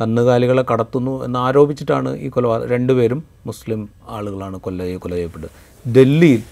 കന്നുകാലികളെ 0.00 0.64
കടത്തുന്നു 0.70 1.14
എന്ന് 1.24 1.38
ആരോപിച്ചിട്ടാണ് 1.38 2.10
ഈ 2.24 2.28
കൊലപാതകം 2.28 2.70
രണ്ടുപേരും 2.74 3.20
മുസ്ലിം 3.46 3.80
ആളുകളാണ് 4.16 4.56
കൊല്ല 4.66 4.96
കൊല 5.04 5.12
ചെയ്യപ്പെട്ടത്. 5.14 5.50
ഡൽഹിയിൽ 5.84 6.42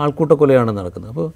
ആൾക്കൂട്ട 0.00 0.32
കൊലയാണ് 0.32 0.72
നടക്കുന്നത്. 0.78 1.10
അപ്പോൾ 1.12 1.28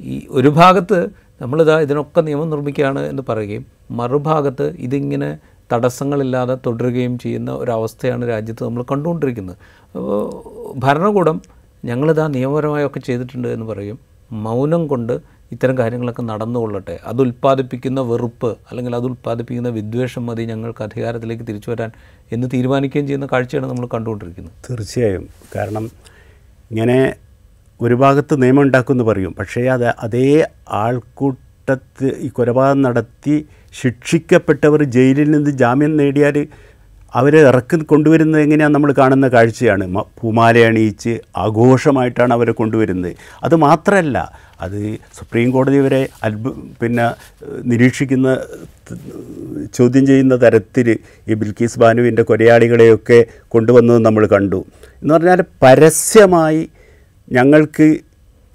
ഈ 0.00 0.16
ഒരു 0.30 0.50
ഭാഗത്ത് 0.60 0.98
നമ്മളിതാ 1.42 1.74
ഇതിനൊക്കെ 1.84 2.20
നിയമം 2.26 2.50
നിർമ്മിക്കുകയാണ് 2.52 3.02
എന്ന് 3.10 3.22
പറയുകയും 3.28 3.64
മറുഭാഗത്ത് 3.90 4.66
ഇതിങ്ങനെ 4.78 5.30
തടസ്സങ്ങളില്ലാതെ 5.72 6.58
തുടരുകയും 6.66 7.18
ചെയ്യുന്ന 7.18 7.50
ഒരവസ്ഥയാണ് 7.50 8.28
രാജ്യത്ത് 8.28 8.64
നമ്മൾ 8.64 8.82
കണ്ടുകൊണ്ടിരിക്കുന്നത്. 8.82 9.56
അപ്പോൾ 9.84 10.74
ഭരണകൂടം 10.76 11.42
ഞങ്ങളിതാ 11.84 12.26
നിയമപരമായൊക്കെ 12.26 12.98
ചെയ്തിട്ടുണ്ട് 12.98 13.48
എന്ന് 13.48 13.66
പറയും. 13.66 13.98
മൗനം 14.32 14.86
കൊണ്ട് 14.86 15.38
ഇത്തരം 15.52 15.78
കാര്യങ്ങളൊക്കെ 15.78 16.22
നടന്നുകൊള്ളട്ടെ. 16.22 16.98
അത് 17.04 17.20
ഉൽപ്പാദിപ്പിക്കുന്ന 17.20 18.00
വെറുപ്പ് 18.00 18.56
അല്ലെങ്കിൽ 18.70 18.96
അത് 18.96 19.04
ഉൽപ്പാദിപ്പിക്കുന്ന 19.04 19.68
വിദ്വേഷം 19.68 20.26
മതി 20.26 20.44
ഞങ്ങൾക്ക് 20.44 20.82
അധികാരത്തിലേക്ക് 20.84 21.42
തിരിച്ചു 21.42 21.70
വരാൻ 21.70 21.90
എന്ന് 22.32 22.48
തീരുമാനിക്കുകയും 22.54 23.06
ചെയ്യുന്ന 23.06 23.28
കാഴ്ചയാണ് 23.32 23.66
നമ്മൾ 23.66 23.86
കണ്ടുകൊണ്ടിരിക്കുന്നത്. 23.86 24.52
തീർച്ചയായും. 24.70 25.28
കാരണം 25.56 25.90
ഇങ്ങനെ 26.70 27.14
ഒരു 27.80 27.94
ഭാഗത്ത് 27.94 28.42
നിയമം 28.42 28.62
ഉണ്ടാക്കുമെന്ന് 28.62 29.04
പറയും. 29.04 29.34
പക്ഷേ 29.38 29.62
അത് 29.62 29.86
അതേ 29.88 30.46
ആൾക്കൂട്ടത്ത് 30.68 32.16
ഈ 32.18 32.28
കൊലപാതകം 32.28 32.82
നടത്തി 32.82 33.46
ശിക്ഷിക്കപ്പെട്ടവർ 33.74 34.82
ജയിലിൽ 34.82 35.30
നിന്ന് 35.30 35.50
ജാമ്യം 35.50 35.96
നേടിയാൽ 35.96 36.46
അവരെ 37.14 37.40
ഇറക്കി 37.40 37.76
കൊണ്ടുവരുന്നത് 37.76 38.42
എങ്ങനെയാണ് 38.42 38.74
നമ്മൾ 38.74 38.92
കാണുന്ന 38.92 39.28
കാഴ്ചയാണ്. 39.28 39.84
പൂമാല 40.20 40.58
അണിയിച്ച് 40.58 41.20
ആഘോഷമായിട്ടാണ് 41.36 42.32
അവരെ 42.32 42.52
കൊണ്ടുവരുന്നത്. 42.52 43.14
അത് 43.42 43.54
മാത്രമല്ല 43.56 44.48
അത് 44.60 44.98
സുപ്രീം 45.16 45.50
കോടതി 45.50 45.78
വരെ 45.78 46.08
അത്ഭു 46.24 46.50
പിന്നെ 46.82 47.04
നിരീക്ഷിക്കുന്ന 47.64 48.28
ചോദ്യം 49.74 50.06
ചെയ്യുന്ന 50.06 50.36
തരത്തിൽ 50.36 50.98
ഈ 51.28 51.34
ബിൽക്കീസ് 51.34 51.78
ബാനുവിന്റെ 51.78 52.22
കൊലയാളികളെയൊക്കെ 52.22 53.26
കൊണ്ടുവന്നത് 53.48 54.04
നമ്മൾ 54.06 54.26
കണ്ടു. 54.26 54.66
എന്ന് 55.02 55.14
പറഞ്ഞാൽ 55.14 55.42
പരസ്യമായി 55.62 56.68
ഞങ്ങൾക്ക് 57.32 57.98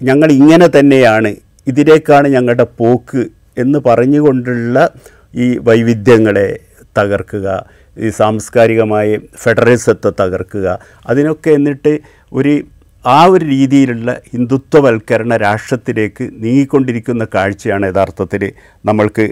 ഞങ്ങൾ 0.02 0.32
ഇങ്ങനെ 0.32 0.66
തന്നെയാണ് 0.66 1.36
ഇതിലേക്കാണ് 1.66 2.28
ഞങ്ങളുടെ 2.28 2.66
പോക്ക് 2.76 3.43
എന്ന് 3.58 3.78
പറഞ്ഞുകൊണ്ടുള്ള 3.86 4.90
ഈ 5.34 5.58
വൈവിധ്യങ്ങളെ 5.58 6.60
തകർക്കുക 6.98 7.66
ഈ 7.98 8.08
സാംസ്കാരികമായ 8.10 9.18
ഫെഡറലിസത്തെ 9.42 10.10
തകർക്കുക 10.20 10.80
അതിനൊക്കെ 11.06 11.50
എന്നിട്ട് 11.50 11.98
ഒരു 12.32 12.62
ആ 13.06 13.24
ഒരു 13.24 13.44
രീതിയിലുള്ള 13.44 14.20
ഹിന്ദുത്വവൽക്കരണ 14.32 15.36
രാഷ്ട്രത്തിലേക്ക് 15.36 16.24
നീങ്ങിക്കൊണ്ടിരിക്കുന്ന 16.32 17.26
കാഴ്ചയാണ് 17.34 17.86
യഥാർത്ഥത്തിൽ 17.86 18.52
നമ്മൾക്ക് 18.84 19.24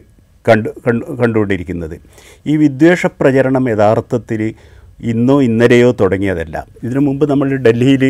കണ്ടു 0.49 0.71
കണ്ടു 0.89 1.05
കണ്ടുകൊണ്ടിരിക്കുന്നത്. 1.05 2.01
ഈ 2.47 2.57
വിദ്വേഷ 2.57 3.07
പ്രചരണം 3.07 3.71
യഥാർത്ഥത്തിൽ 3.71 4.55
ഇന്നോ 5.01 5.43
ഇന്നലെയോ 5.43 5.91
തുടങ്ങിയതല്ല. 6.01 6.67
ഇതിനു 6.85 7.01
മുമ്പ് 7.01 7.31
നമ്മൾ 7.31 7.57
ഡൽഹിയിൽ 7.57 8.05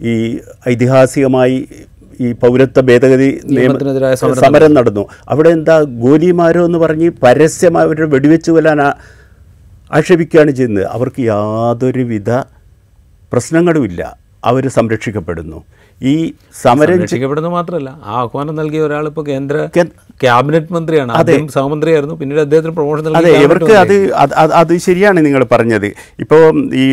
ഈ 0.00 0.38
ഐതിഹാസികമായി 0.68 1.68
ഈ 2.20 2.32
പൗരത്വ 2.32 2.80
ഭേദഗതി 2.80 3.28
നിയമ 3.44 3.58
നിയമത്തിനെതിരായ 3.58 4.14
സമരം 4.14 4.74
നടന്നു. 4.74 5.04
അവിടെ 5.28 5.50
എന്താ 5.56 5.76
ഗോലിമാരോ 6.04 6.64
എന്ന് 6.64 6.78
പറഞ്ഞ് 6.78 7.10
പരസ്യമായി 7.22 7.86
അവരുടെ 7.86 8.08
വെടിവെച്ച് 8.14 8.50
കൊല്ലാൻ 8.50 8.80
ആക്ഷേപിക്കുകയാണ് 9.98 10.50
ചെയ്യുന്നത്. 10.50 10.86
അവർക്ക് 10.96 11.20
യാതൊരുവിധ 11.20 12.30
പ്രശ്നങ്ങളുമില്ല. 13.32 14.16
അവർ 14.44 14.68
സംരക്ഷിക്കപ്പെടുന്നു. 14.68 15.58
ഈ 16.02 16.32
സമരം 16.62 16.98
രക്ഷിക്കപ്പെടുന്നത് 17.02 17.52
മാത്രമല്ല 17.52 17.90
ആ 18.04 18.12
ആഹ്വാനം 18.20 18.54
നൽകിയ 18.54 18.80
ഒരാൾ 18.80 19.06
ഇപ്പോൾ 19.06 19.24
കേന്ദ്ര 19.24 19.56
ക്യാബിനറ്റ് 20.22 20.72
മന്ത്രിയാണ്. 20.72 21.12
ആദ്യം 21.12 21.48
സഹമന്ത്രിയായിരുന്നു 21.48 22.14
പിന്നീട് 22.14 22.40
അദ്ദേഹത്തിന് 22.40 22.74
പ്രൊമോഷൻ 22.74 23.16
അതെ 23.16 23.30
ഇവർക്ക് 23.44 23.72
അത് 23.72 23.94
അത് 24.14 24.34
അത് 24.34 24.52
അത് 24.52 24.76
ശരിയാണ് 24.76 25.26
നിങ്ങൾ 25.26 25.44
പറഞ്ഞത്. 25.52 25.86
ഇപ്പോൾ 26.20 26.42
ഈ 26.74 26.86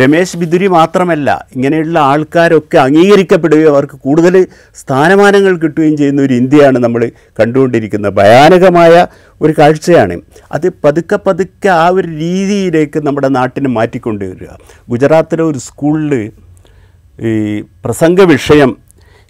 രമേശ് 0.00 0.36
ബിദുരി 0.36 0.66
മാത്രമല്ല 0.66 1.46
ഇങ്ങനെയുള്ള 1.56 1.98
ആൾക്കാരൊക്കെ 1.98 2.78
അംഗീകരിക്കപ്പെടുകയും 2.78 3.68
അവർക്ക് 3.68 3.96
കൂടുതൽ 3.96 4.46
സ്ഥാനമാനങ്ങൾ 4.74 5.56
കിട്ടുകയും 5.56 5.96
ചെയ്യുന്ന 5.96 6.22
ഒരു 6.22 6.34
ഇന്ത്യയാണ് 6.34 6.78
നമ്മൾ 6.78 7.04
കണ്ടുകൊണ്ടിരിക്കുന്നത്. 7.40 8.14
ഭയാനകമായ 8.14 9.06
ഒരു 9.40 9.54
കാഴ്ചയാണ്. 9.58 10.20
അത് 10.52 10.68
പതുക്കെ 10.84 11.18
പതുക്കെ 11.26 11.68
ആ 11.68 11.88
ഒരു 11.88 12.08
രീതിയിലേക്ക് 12.08 13.06
നമ്മുടെ 13.06 13.28
നാട്ടിനെ 13.28 13.68
മാറ്റിക്കൊണ്ടുവരിക. 13.68 14.48
ഗുജറാത്തിലെ 14.88 15.42
ഒരു 15.42 15.58
സ്കൂളിൽ 15.58 16.30
ഈ 17.20 17.60
പ്രസംഗ 17.60 18.20
വിഷയം 18.20 18.76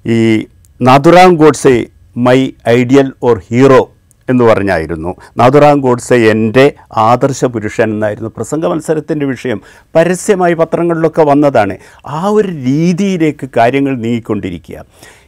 ഈ 0.06 0.46
Nathuram 0.82 1.36
Godse 1.36 1.86
my 2.16 2.50
ideal 2.68 3.12
or 3.22 3.40
hero 3.50 3.92
എന്ന് 4.30 4.44
പറഞ്ഞായിരുന്നു. 4.44 5.14
നാഥുറാം 5.36 5.80
ഗോഡ്സെ 5.80 6.14
എന്റെ 6.14 6.74
ആദർശ 6.96 7.44
പുരുഷൻ 7.44 7.90
എന്നായിരുന്നു 7.90 8.30
പ്രസംഗ 8.36 8.66
മത്സരത്തിന്റെ 8.66 9.26
വിഷയം. 9.26 9.60
പരസ്യമായി 9.94 10.54
പത്രങ്ങളിലൊക്കെ 10.54 11.22
വന്നതാണ്. 11.22 11.76
ആ 12.06 12.26
ഒരു 12.26 12.48
രീതിയിലേക്ക് 12.48 13.50
കാര്യങ്ങൾ 13.56 13.96
നീങ്ങിക്കൊണ്ടിരിക്കുക. 13.96 14.84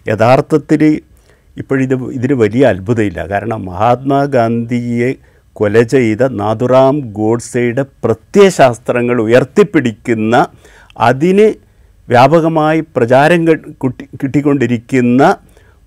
യഥാർത്ഥത്തിൽ 0.09 1.01
ഇപ്പോഴിത് 1.57 2.11
ഇതിന് 2.11 2.33
വലിയ 2.33 2.67
അത്ഭുതമില്ല. 2.67 3.29
കാരണം 3.29 3.65
മഹാത്മാഗാന്ധിയെ 3.65 5.15
കൊല 5.53 5.83
ചെയ്ത 5.83 6.29
നാഥുറാം 6.29 7.01
ഗോഡ്സെയുടെ 7.01 7.85
പ്രത്യയശാസ്ത്രങ്ങൾ 8.05 9.23
ഉയർത്തിപ്പിടിക്കുന്ന 9.23 10.47
അതിന് 10.99 11.64
വ്യാപകമായി 12.09 12.81
പ്രചാരം 12.97 13.41
കിട്ടി 13.83 14.05
കിട്ടിക്കൊണ്ടിരിക്കുന്ന 14.23 15.23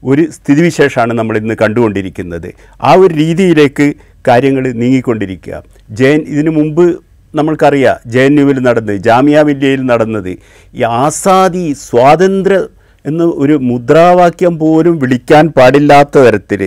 ഒരു 0.04 0.24
സ്ഥിതിവിശേഷമാണ് 0.36 1.14
നമ്മൾ 1.20 1.36
ഇന്ന് 1.38 1.56
കണ്ടുകൊണ്ടിരിക്കുന്നത്. 1.62 2.50
ആ 2.88 2.92
ഒരു 3.04 3.12
രീതിയിലേക്ക് 3.22 3.88
കാര്യങ്ങൾ 4.28 4.64
നീങ്ങിക്കൊണ്ടിരിക്കുക. 4.82 5.56
ജയൻ 6.00 6.22
ഇതിനു 6.34 6.52
മുമ്പ് 6.60 6.86
നമ്മൾക്കറിയാം 7.34 7.98
ജെ 8.14 8.24
എൻ 8.30 8.36
യുവിൽ 8.40 8.60
നടന്നത് 8.68 8.98
ജാമ്യ 9.08 9.42
മില്യയിൽ 9.48 9.82
നടന്നത് 9.92 10.32
ഈ 10.74 10.84
ആസാദി 11.04 11.66
സ്വാതന്ത്ര്യ 11.88 12.60
എന്ന് 13.06 13.26
ഒരു 13.44 13.56
മുദ്രാവാക്യം 13.70 14.54
പോലും 14.62 14.96
വിളിക്കാൻ 15.02 15.46
പാടില്ലാത്ത 15.58 16.24
തരത്തിൽ 16.26 16.62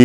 ഈ 0.00 0.04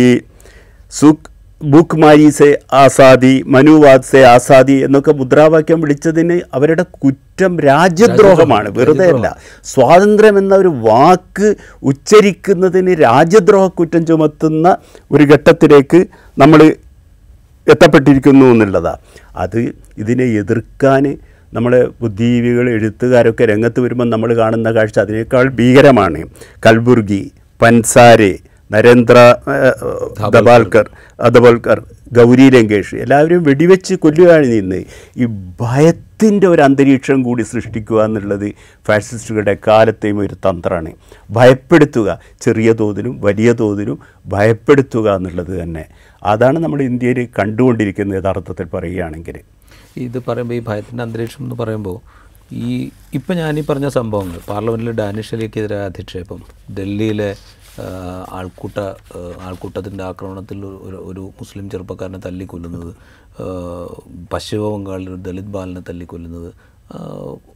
സുഖ് 0.92 1.30
ബുക്ക് 1.60 1.96
മാരീസെ 1.96 2.48
ആസാദി 2.72 3.42
മനുവാദ് 3.46 4.02
സെ 4.02 4.20
ആസാദി 4.24 4.74
എന്നൊക്കെ 4.84 5.12
മുദ്രാവാക്യം 5.12 5.80
വിളിച്ചതിന് 5.80 6.40
അവരുടെ 6.52 6.82
കുറ്റം 7.02 7.52
രാജ്യദ്രോഹമാണ്. 7.60 8.68
വെറുതെ 8.78 9.06
അല്ല 9.08 9.26
സ്വാതന്ത്ര്യം 9.64 10.38
എന്ന 10.38 10.54
ഒരു 10.54 10.68
വാക്ക് 10.68 11.48
ഉച്ചരിക്കുന്നതിന് 11.82 12.94
രാജ്യദ്രോഹ 13.00 13.66
കുറ്റം 13.68 14.06
ചുമത്തുന്ന 14.06 14.76
ഒരു 15.10 15.24
ഘട്ടത്തിലേക്ക് 15.24 16.00
നമ്മൾ 16.38 16.62
എത്തപ്പെട്ടിരിക്കുന്നു 17.66 18.46
എന്നുള്ളതാണ് 18.46 19.02
അത് 19.36 19.60
ഇതിനെ 19.98 20.24
എതിർക്കാൻ 20.24 21.04
നമ്മളെ 21.52 21.80
ബുദ്ധിജീവികൾ 22.00 22.70
എഴുത്തുകാരൊക്കെ 22.70 23.44
രംഗത്ത് 23.44 23.80
വരുമ്പോൾ 23.80 24.08
നമ്മൾ 24.08 24.34
കാണുന്ന 24.34 24.68
കാഴ്ച 24.72 24.98
അതിനേക്കാൾ 24.98 25.48
ഭീകരമാണ്. 25.48 26.20
കൽബുർഗി 26.66 27.22
പൻസാരെ 27.60 28.32
നരേന്ദ്ര 28.72 29.18
ദബാൽക്കർ. 30.36 30.86
ദബോൽക്കർ 31.34 31.78
ഗൗരി 32.12 32.46
ലങ്കേഷ് 32.50 32.96
എല്ലാവരും 33.04 33.42
വെടിവെച്ച് 33.42 33.94
കൊല്ലുകയാണ് 33.94 34.46
നിന്ന് 34.52 34.80
ഈ 35.16 35.26
ഭയത്തിന്റെ 35.60 36.46
ഒരു 36.46 36.62
അന്തരീക്ഷം 36.62 37.22
കൂടി 37.22 37.42
സൃഷ്ടിക്കുക 37.42 38.04
എന്നുള്ളത് 38.04 38.46
ഫാസിസ്റ്റുകളുടെ 38.86 39.56
കാലത്തെയും 39.68 40.18
ഒരു 40.18 40.34
തന്ത്രമാണ്. 40.34 40.92
ഭയപ്പെടുത്തുക 41.30 42.08
ചെറിയ 42.40 42.72
തോതിലും 42.72 43.20
വലിയ 43.20 43.52
തോതിലും 43.52 43.98
ഭയപ്പെടുത്തുക 44.26 45.16
എന്നുള്ളത് 45.16 45.62
തന്നെ. 45.62 45.84
അതാണ് 46.22 46.58
നമ്മൾ 46.58 46.82
ഇന്ത്യയിൽ 46.82 47.28
കണ്ടുകൊണ്ടിരിക്കുന്നത് 47.38 48.18
യഥാർത്ഥത്തിൽ 48.18 48.68
പറയുകയാണെങ്കിൽ. 48.74 49.38
ഇത് 49.96 50.18
പറയുമ്പോൾ 50.28 50.54
ഈ 50.54 50.62
ഭയത്തിന്റെ 50.68 51.02
അന്തരീക്ഷം 51.02 51.42
എന്ന് 51.44 51.56
പറയുമ്പോൾ 51.56 51.98
ഈ 52.52 52.90
ഇപ്പം 53.14 53.36
ഞാനീ 53.36 53.62
പറഞ്ഞ 53.70 53.88
സംഭവങ്ങൾ 53.88 54.38
പാർലമെന്റിൽ 54.48 54.90
ഡാനിഷ് 54.90 55.34
അലിക്കെതിരായ 55.34 55.84
അധിക്ഷേപം 55.90 56.40
ഡൽഹിയിലെ 56.78 57.30
ആൾക്കൂട്ട 58.30 58.78
ആൾക്കൂട്ടത്തിന്റെ 59.40 60.04
ആക്രമണത്തിൽ 60.04 60.58
ഒരു 60.64 60.98
ഒരു 61.04 61.22
മുസ്ലിം 61.40 61.70
ചെറുപ്പക്കാരനെ 61.70 62.18
തല്ലിക്കൊല്ലുന്നത് 62.18 62.92
പശ്ചിമ 64.32 64.62
ബംഗാളിൽ 64.68 65.08
ഒരു 65.08 65.20
ദളിത് 65.22 65.52
ബാലനെ 65.52 65.80
തല്ലിക്കൊല്ലുന്നത് 65.80 66.50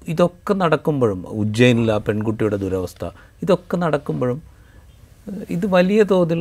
ഇതൊക്കെ 0.08 0.54
നടക്കുമ്പോഴും 0.54 1.20
ഉജ്ജയിനിൽ 1.28 1.90
ആ 1.92 1.98
പെൺകുട്ടിയുടെ 1.98 2.56
ദുരവസ്ഥ 2.56 3.04
ഇതൊക്കെ 3.42 3.76
നടക്കുമ്പോഴും 3.76 4.38
ഇത് 5.50 5.66
വലിയ 5.66 6.02
തോതിൽ 6.02 6.40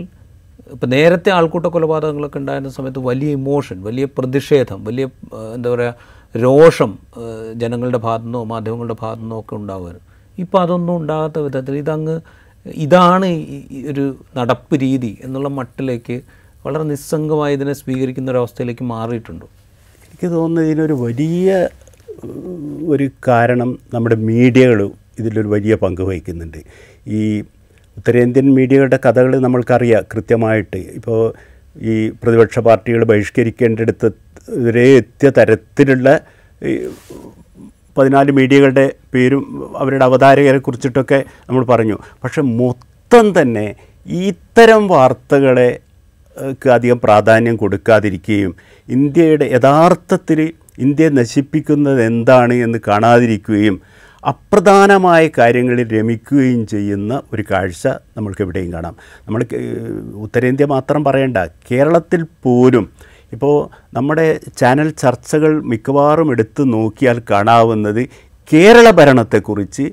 ഇപ്പം 0.73 0.89
നേരത്തെ 0.89 1.29
ആൾക്കൂട്ട 1.31 1.65
കൊലപാതകങ്ങളൊക്കെ 1.65 2.37
ഉണ്ടായിരുന്ന 2.37 2.69
സമയത്ത് 2.69 2.99
വലിയ 2.99 3.29
ഇമോഷൻ 3.31 3.77
വലിയ 3.83 4.05
പ്രതിഷേധം 4.17 4.79
വലിയ 4.83 5.05
എന്താ 5.53 5.69
പറയുക 5.69 5.95
രോഷം 6.35 6.91
ജനങ്ങളുടെ 7.53 7.97
ഭാഗത്തു 7.97 8.07
ഭാഗത്തുനിന്നോ 8.07 8.43
മാധ്യമങ്ങളുടെ 8.43 8.93
ഭാഗത്തു 8.93 9.05
ഭാഗത്തുനിന്നോ 9.05 9.39
ഒക്കെ 9.39 9.55
ഉണ്ടാവുമായിരുന്നു. 9.55 10.05
ഇപ്പോൾ 10.37 10.59
അതൊന്നും 10.61 10.93
ഉണ്ടാകാത്ത 10.95 11.37
വിധത്തിൽ 11.39 11.75
ഇതങ്ങ് 11.77 12.15
ഇതാണ് 12.65 13.27
ഒരു 13.87 14.15
നടപ്പ് 14.37 14.75
രീതി 14.81 15.17
എന്നുള്ള 15.23 15.47
മട്ടിലേക്ക് 15.47 16.21
വളരെ 16.65 16.83
നിസ്സംഗമായി 16.83 17.53
ഇതിനെ 17.53 17.73
സ്വീകരിക്കുന്ന 17.73 18.31
ഒരു 18.31 18.37
അവസ്ഥയിലേക്ക് 18.37 18.83
മാറിയിട്ടുണ്ടോ. 18.83 19.47
എനിക്ക് 20.05 20.33
തോന്നുന്നത് 20.33 20.65
ഇതിനൊരു 20.65 20.93
വലിയ 20.93 21.69
ഒരു 22.87 23.09
കാരണം 23.27 23.79
നമ്മുടെ 23.93 24.15
മീഡിയകൾ 24.15 24.89
ഇതിലൊരു 25.19 25.47
വലിയ 25.47 25.75
പങ്ക് 25.75 26.01
വഹിക്കുന്നുണ്ട്. 26.01 26.57
ഈ 27.07 27.39
ഉത്തരേന്ത്യൻ 27.97 28.55
മീഡിയകളുടെ 28.55 28.99
കഥകൾ 29.05 29.39
നമ്മൾക്കറിയാം 29.39 30.03
കൃത്യമായിട്ട്. 30.13 30.77
ഇപ്പോൾ 30.77 31.33
ഈ 31.81 32.09
പ്രതിപക്ഷ 32.09 32.59
പാർട്ടികൾ 32.59 33.03
ബഹിഷ്കരിക്കേണ്ടടുത്ത് 33.03 34.11
വരെ 34.49 34.85
എത്തിയ 34.97 35.29
തരത്തിലുള്ള 35.29 36.19
പതിനാല് 37.99 38.31
മീഡിയകളുടെ 38.31 38.85
പേരും 39.13 39.43
അവരുടെ 39.77 40.05
അവതാരകരെ 40.05 40.57
കുറിച്ചിട്ടൊക്കെ 40.57 41.19
നമ്മൾ 41.49 41.63
പറഞ്ഞു. 41.65 41.97
പക്ഷെ 42.23 42.41
മൊത്തം 42.61 43.27
തന്നെ 43.41 43.67
ഇത്തരം 44.29 44.83
വാർത്തകളെ 44.87 45.69
അധികം 46.73 46.99
പ്രാധാന്യം 47.03 47.55
കൊടുക്കാതിരിക്കുകയും 47.55 48.51
ഇന്ത്യയുടെ 48.89 49.45
യഥാർത്ഥത്തിൽ 49.55 50.39
ഇന്ത്യയെ 50.79 51.11
നശിപ്പിക്കുന്നത് 51.19 52.01
എന്താണ് 52.03 52.55
എന്ന് 52.65 52.79
കാണാതിരിക്കുകയും 52.87 53.75
അപ്രധാനമായ 54.23 55.23
കാര്യങ്ങളിൽ 55.37 55.87
രമിക്കുകയും 55.97 56.61
ചെയ്യുന്ന 56.67 57.13
ഒരു 57.33 57.43
കാഴ്ച 57.51 57.83
നമ്മൾക്ക് 58.17 58.41
എവിടെയും 58.41 58.71
കാണാം. 58.73 58.95
നമ്മൾ 59.27 59.41
ഉത്തരേന്ത്യ 60.25 60.65
മാത്രം 60.65 61.03
പറയേണ്ട 61.03 61.37
കേരളത്തിൽ 61.69 62.23
പോലും 62.43 62.85
ഇപ്പോൾ 63.33 63.55
നമ്മുടെ 63.93 64.39
ചാനൽ 64.57 64.89
ചർച്ചകൾ 64.89 65.51
മിക്കവാറും 65.71 66.31
എടുത്തു 66.31 66.63
നോക്കിയാൽ 66.75 67.21
കാണാവുന്നത് 67.31 68.09
കേരള 68.53 68.89
ഭരണത്തെക്കുറിച്ച് 68.91 69.85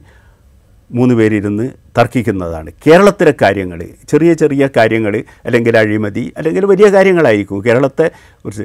മൂന്ന് 0.92 1.14
പേരിരുന്ന് 1.14 1.70
തർക്കിക്കുന്നതാണ്. 1.98 2.70
കേരളത്തിലെ 2.86 3.34
കാര്യങ്ങൾ 3.42 3.80
ചെറിയ 4.08 4.32
ചെറിയ 4.32 4.68
കാര്യങ്ങൾ 4.76 5.14
അല്ലെങ്കിൽ 5.44 5.78
അഴിമതി 5.78 6.32
അല്ലെങ്കിൽ 6.36 6.64
വലിയ 6.64 6.88
കാര്യങ്ങളായിരിക്കും. 6.88 7.64
കേരളത്തെ 7.64 8.10
കുറിച്ച് 8.44 8.64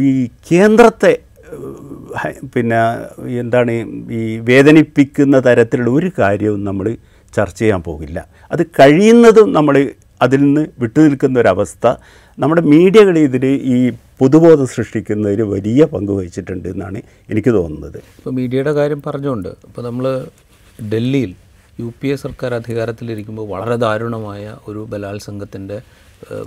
ഈ 0.00 0.12
കേന്ദ്രത്തെ 0.52 1.12
പിന്നെ 2.54 2.78
എന്താണ് 3.40 3.70
ഈ 4.20 4.22
വേദനിപ്പിക്കുന്ന 4.38 5.36
തരത്തിലുള്ള 5.46 5.90
ഒരു 5.90 6.10
കാര്യവും 6.18 6.64
നമ്മൾ 6.64 6.96
ചർച്ച 7.36 7.58
ചെയ്യാൻ 7.58 7.82
പോകില്ല. 7.82 8.18
അത് 8.52 8.66
കഴിയുന്നതും 8.80 9.52
നമ്മൾ 9.52 9.90
അതിൽ 10.22 10.40
നിന്ന് 10.40 10.66
വിട്ടുനിൽക്കുന്ന 10.78 11.40
ഒരവസ്ഥ. 11.40 11.86
നമ്മുടെ 12.38 12.62
മീഡിയകൾ 12.74 13.18
ഇതിൽ 13.18 13.46
ഈ 13.46 13.78
പൊതുബോധം 14.20 14.66
സൃഷ്ടിക്കുന്നതിൽ 14.66 15.42
വലിയ 15.42 15.84
പങ്ക് 15.84 16.12
വഹിച്ചിട്ടുണ്ട് 16.12 16.68
എന്നാണ് 16.68 17.02
എനിക്ക് 17.30 17.50
തോന്നുന്നത്. 17.54 17.98
ഇപ്പോൾ 18.18 18.30
മീഡിയയുടെ 18.30 18.72
കാര്യം 18.72 19.02
പറഞ്ഞുകൊണ്ട് 19.06 19.48
ഇപ്പോൾ 19.48 19.82
നമ്മൾ 19.82 20.26
ഡൽഹിയിൽ 20.92 21.34
യു 21.80 21.92
പി 22.00 22.08
എ 22.08 22.16
സർക്കാർ 22.16 22.54
അധികാരത്തിലിരിക്കുമ്പോൾ 22.54 23.48
വളരെ 23.48 23.76
ദാരുണമായ 23.76 24.56
ഒരു 24.68 24.86
ബലാത്സംഗത്തിന്റെ 24.90 25.80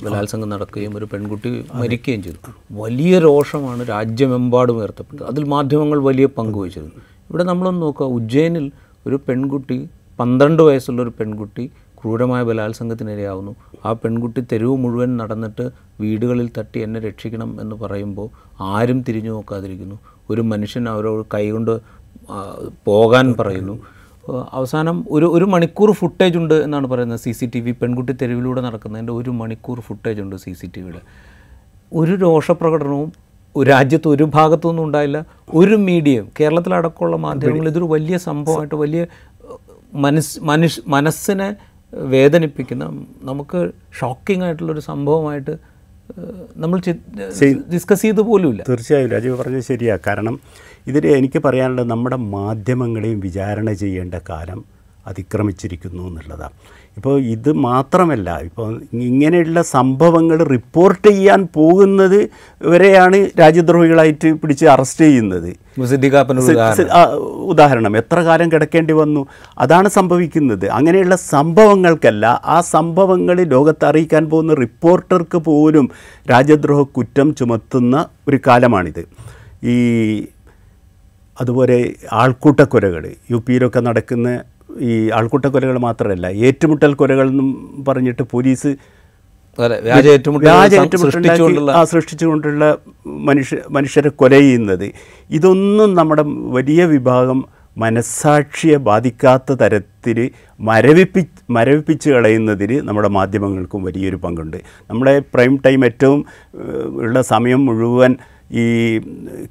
ബലാത്സംഗം 0.04 0.50
നടക്കുകയും 0.50 0.98
ഒരു 0.98 1.06
പെൺകുട്ടി 1.06 1.66
മരിക്കുകയും 1.74 2.24
ചെയ്തു. 2.24 2.52
വലിയ 2.72 3.20
രോഷമാണ് 3.20 3.90
രാജ്യമെമ്പാടും 3.90 4.78
ഉയർത്തപ്പെട്ടത്. 4.78 5.28
അതിൽ 5.28 5.44
മാധ്യമങ്ങൾ 5.44 6.00
വലിയ 6.00 6.26
പങ്ക് 6.26 6.58
വഹിച്ചിരുന്നു. 6.58 7.02
ഇവിടെ 7.30 7.44
നമ്മളൊന്ന് 7.44 7.82
നോക്കുക. 7.82 8.06
ഉജ്ജയിനിൽ 8.06 8.72
ഒരു 9.08 9.20
പെൺകുട്ടി 9.28 9.88
പന്ത്രണ്ട് 10.20 10.64
വയസ്സുള്ള 10.64 11.02
ഒരു 11.02 11.14
പെൺകുട്ടി 11.20 11.72
ക്രൂരമായ 12.04 12.44
ബലാത്സംഗത്തിനിരയാവുന്നു. 12.44 13.56
ആ 13.86 13.94
പെൺകുട്ടി 13.94 14.42
തെരുവ് 14.52 14.78
മുഴുവൻ 14.78 15.18
നടന്നിട്ട് 15.18 15.72
വീടുകളിൽ 16.02 16.50
തട്ടി 16.58 16.80
എന്നെ 16.80 17.00
രക്ഷിക്കണം 17.00 17.62
എന്ന് 17.62 17.76
പറയുമ്പോൾ 17.76 18.30
ആരും 18.62 19.02
തിരിഞ്ഞു 19.02 19.32
നോക്കാതിരിക്കുന്നു. 19.32 20.00
ഒരു 20.30 20.42
മനുഷ്യൻ 20.42 20.90
അവരോട് 20.90 21.26
കൈകൊണ്ട് 21.34 21.74
പോകാൻ 22.86 23.34
പറയുന്നു. 23.40 23.80
അവസാനം 24.54 25.06
ഒരു 25.10 25.26
ഒരു 25.26 25.46
മണിക്കൂർ 25.46 25.92
ഫുട്ടേജ് 25.92 26.38
ഉണ്ട് 26.38 26.54
എന്നാണ് 26.54 26.88
പറയുന്നത് 26.88 27.20
സി 27.20 27.32
സി 27.32 27.46
ടി 27.54 27.60
വി 27.60 27.72
പെൺകുട്ടി 27.72 28.14
തെരുവിലൂടെ 28.14 28.62
നടക്കുന്നതിന്റെ 28.62 29.14
ഒരു 29.14 29.30
മണിക്കൂർ 29.30 29.80
ഫുട്ടേജ് 29.80 30.22
ഉണ്ട് 30.22 30.36
സി 30.36 30.54
സി 30.54 30.72
ടി 30.76 30.82
വിയുടെ 30.82 31.02
ഒരു 31.94 32.12
രോഷപ്രകടനവും 32.12 33.12
രാജ്യത്ത് 33.68 34.08
ഒരു 34.08 34.24
ഭാഗത്തുനിന്നും 34.24 34.84
ഉണ്ടായില്ല. 34.86 35.26
ഒരു 35.54 35.76
മീഡിയയും 35.76 36.28
കേരളത്തിലടക്കമുള്ള 36.40 37.16
മാധ്യമങ്ങൾ 37.16 37.68
ഇതൊരു 37.68 37.86
വലിയ 37.86 38.18
സംഭവമായിട്ട് 38.18 38.76
വലിയ 38.76 39.08
മനസ് 39.94 40.44
മനുഷ്യ 40.44 40.82
മനസ്സിനെ 40.88 41.56
വേദനിപ്പിക്കുന്ന 41.94 42.86
നമുക്ക് 43.22 43.72
ഷോക്കിംഗ് 44.00 44.44
ആയിട്ടുള്ളൊരു 44.44 44.80
സംഭവമായിട്ട് 44.80 45.54
നമ്മൾ 46.58 46.82
ഡിസ്കസ് 47.74 48.02
ചെയ്ത് 48.02 48.22
പോലുമില്ല. 48.22 48.64
തീർച്ചയായും 48.68 49.10
രാജീവ് 49.10 49.36
പറഞ്ഞത് 49.38 49.62
ശരിയാണ് 49.62 50.02
കാരണം 50.08 50.40
ഇതിൽ 50.88 51.08
എനിക്ക് 51.08 51.40
പറയാനുള്ളത് 51.40 51.90
നമ്മുടെ 51.90 52.16
മാധ്യമങ്ങളെയും 52.16 53.20
വിചാരണ 53.20 53.74
ചെയ്യേണ്ട 53.74 54.16
കാലം 54.30 54.66
അതിക്രമിച്ചിരിക്കുന്നു 55.08 56.08
എന്നുള്ളതാണ് 56.08 56.54
ഇപ്പോൾ 56.98 57.20
ഇത് 57.22 57.52
മാത്രമല്ല 57.52 58.38
ഇപ്പോൾ 58.38 58.82
ഇങ്ങനെയുള്ള 58.94 59.62
സംഭവങ്ങൾ 59.62 60.44
റിപ്പോർട്ട് 60.44 61.08
ചെയ്യാൻ 61.08 61.48
പോകുന്നത് 61.56 62.30
വരെയാണ് 62.64 63.30
രാജ്യദ്രോഹികളായിട്ട് 63.40 64.34
പിടിച്ച് 64.34 64.66
അറസ്റ്റ് 64.66 65.06
ചെയ്യുന്നത്. 65.06 65.50
ഉദാഹരണം. 67.52 67.98
എത്ര 67.98 68.20
കാലം 68.20 68.52
കിടക്കേണ്ടി 68.52 68.94
വന്നു 68.94 69.28
അതാണ് 69.58 69.90
സംഭവിക്കുന്നത്. 69.90 70.70
അങ്ങനെയുള്ള 70.70 71.16
സംഭവങ്ങൾക്കല്ല 71.16 72.42
ആ 72.46 72.62
സംഭവങ്ങൾ 72.62 73.44
ലോകത്ത് 73.44 73.86
അറിയിക്കാൻ 73.86 74.30
പോകുന്ന 74.30 74.54
റിപ്പോർട്ടർക്ക് 74.54 75.38
പോലും 75.38 75.90
രാജ്യദ്രോഹ 76.32 76.82
കുറ്റം 76.82 77.36
ചുമത്തുന്ന 77.36 78.06
ഒരു 78.28 78.40
കാലമാണിത്. 78.48 79.04
ഈ 79.64 79.78
അതുപോലെ 81.42 81.94
ആൾക്കൂട്ടക്കൊലകൾ 82.14 83.12
യു 83.32 83.44
പിയിലൊക്കെ 83.48 83.80
നടക്കുന്ന 83.80 84.42
ഈ 84.80 85.10
ആൾക്കൂട്ടക്കൊലകൾ 85.10 85.78
മാത്രമല്ല 85.78 86.28
ഏറ്റുമുട്ടൽ 86.28 86.94
കൊലകൾ 86.94 87.28
എന്നും 87.28 87.50
പറഞ്ഞിട്ട് 87.88 88.24
പോലീസ് 88.32 88.76
ആ 91.76 91.84
സൃഷ്ടിച്ചുകൊണ്ടുള്ള 91.84 92.78
മനുഷ്യ 93.06 93.58
മനുഷ്യരെ 93.72 94.10
കൊല 94.10 94.34
ചെയ്യുന്നത്. 94.40 94.92
ഇതൊന്നും 95.30 95.94
നമ്മുടെ 95.94 96.24
വലിയ 96.58 96.86
വിഭാഗം 96.86 97.46
മനസ്സാക്ഷിയെ 97.78 98.78
ബാധിക്കാത്ത 98.78 99.52
തരത്തിൽ 99.52 100.30
മരവിപ്പി 100.60 101.22
മരവിപ്പിച്ച് 101.50 102.10
കളയുന്നതിൽ 102.10 102.82
നമ്മുടെ 102.88 103.08
മാധ്യമങ്ങൾക്കും 103.08 103.84
വലിയൊരു 103.84 104.16
പങ്കുണ്ട്. 104.16 104.58
നമ്മുടെ 104.90 105.20
പ്രൈം 105.34 105.60
ടൈം 105.66 105.86
ഏറ്റവും 105.86 106.26
ഉള്ള 107.04 107.22
സമയം 107.22 107.66
മുഴുവൻ 107.66 108.16
ഈ 108.54 108.66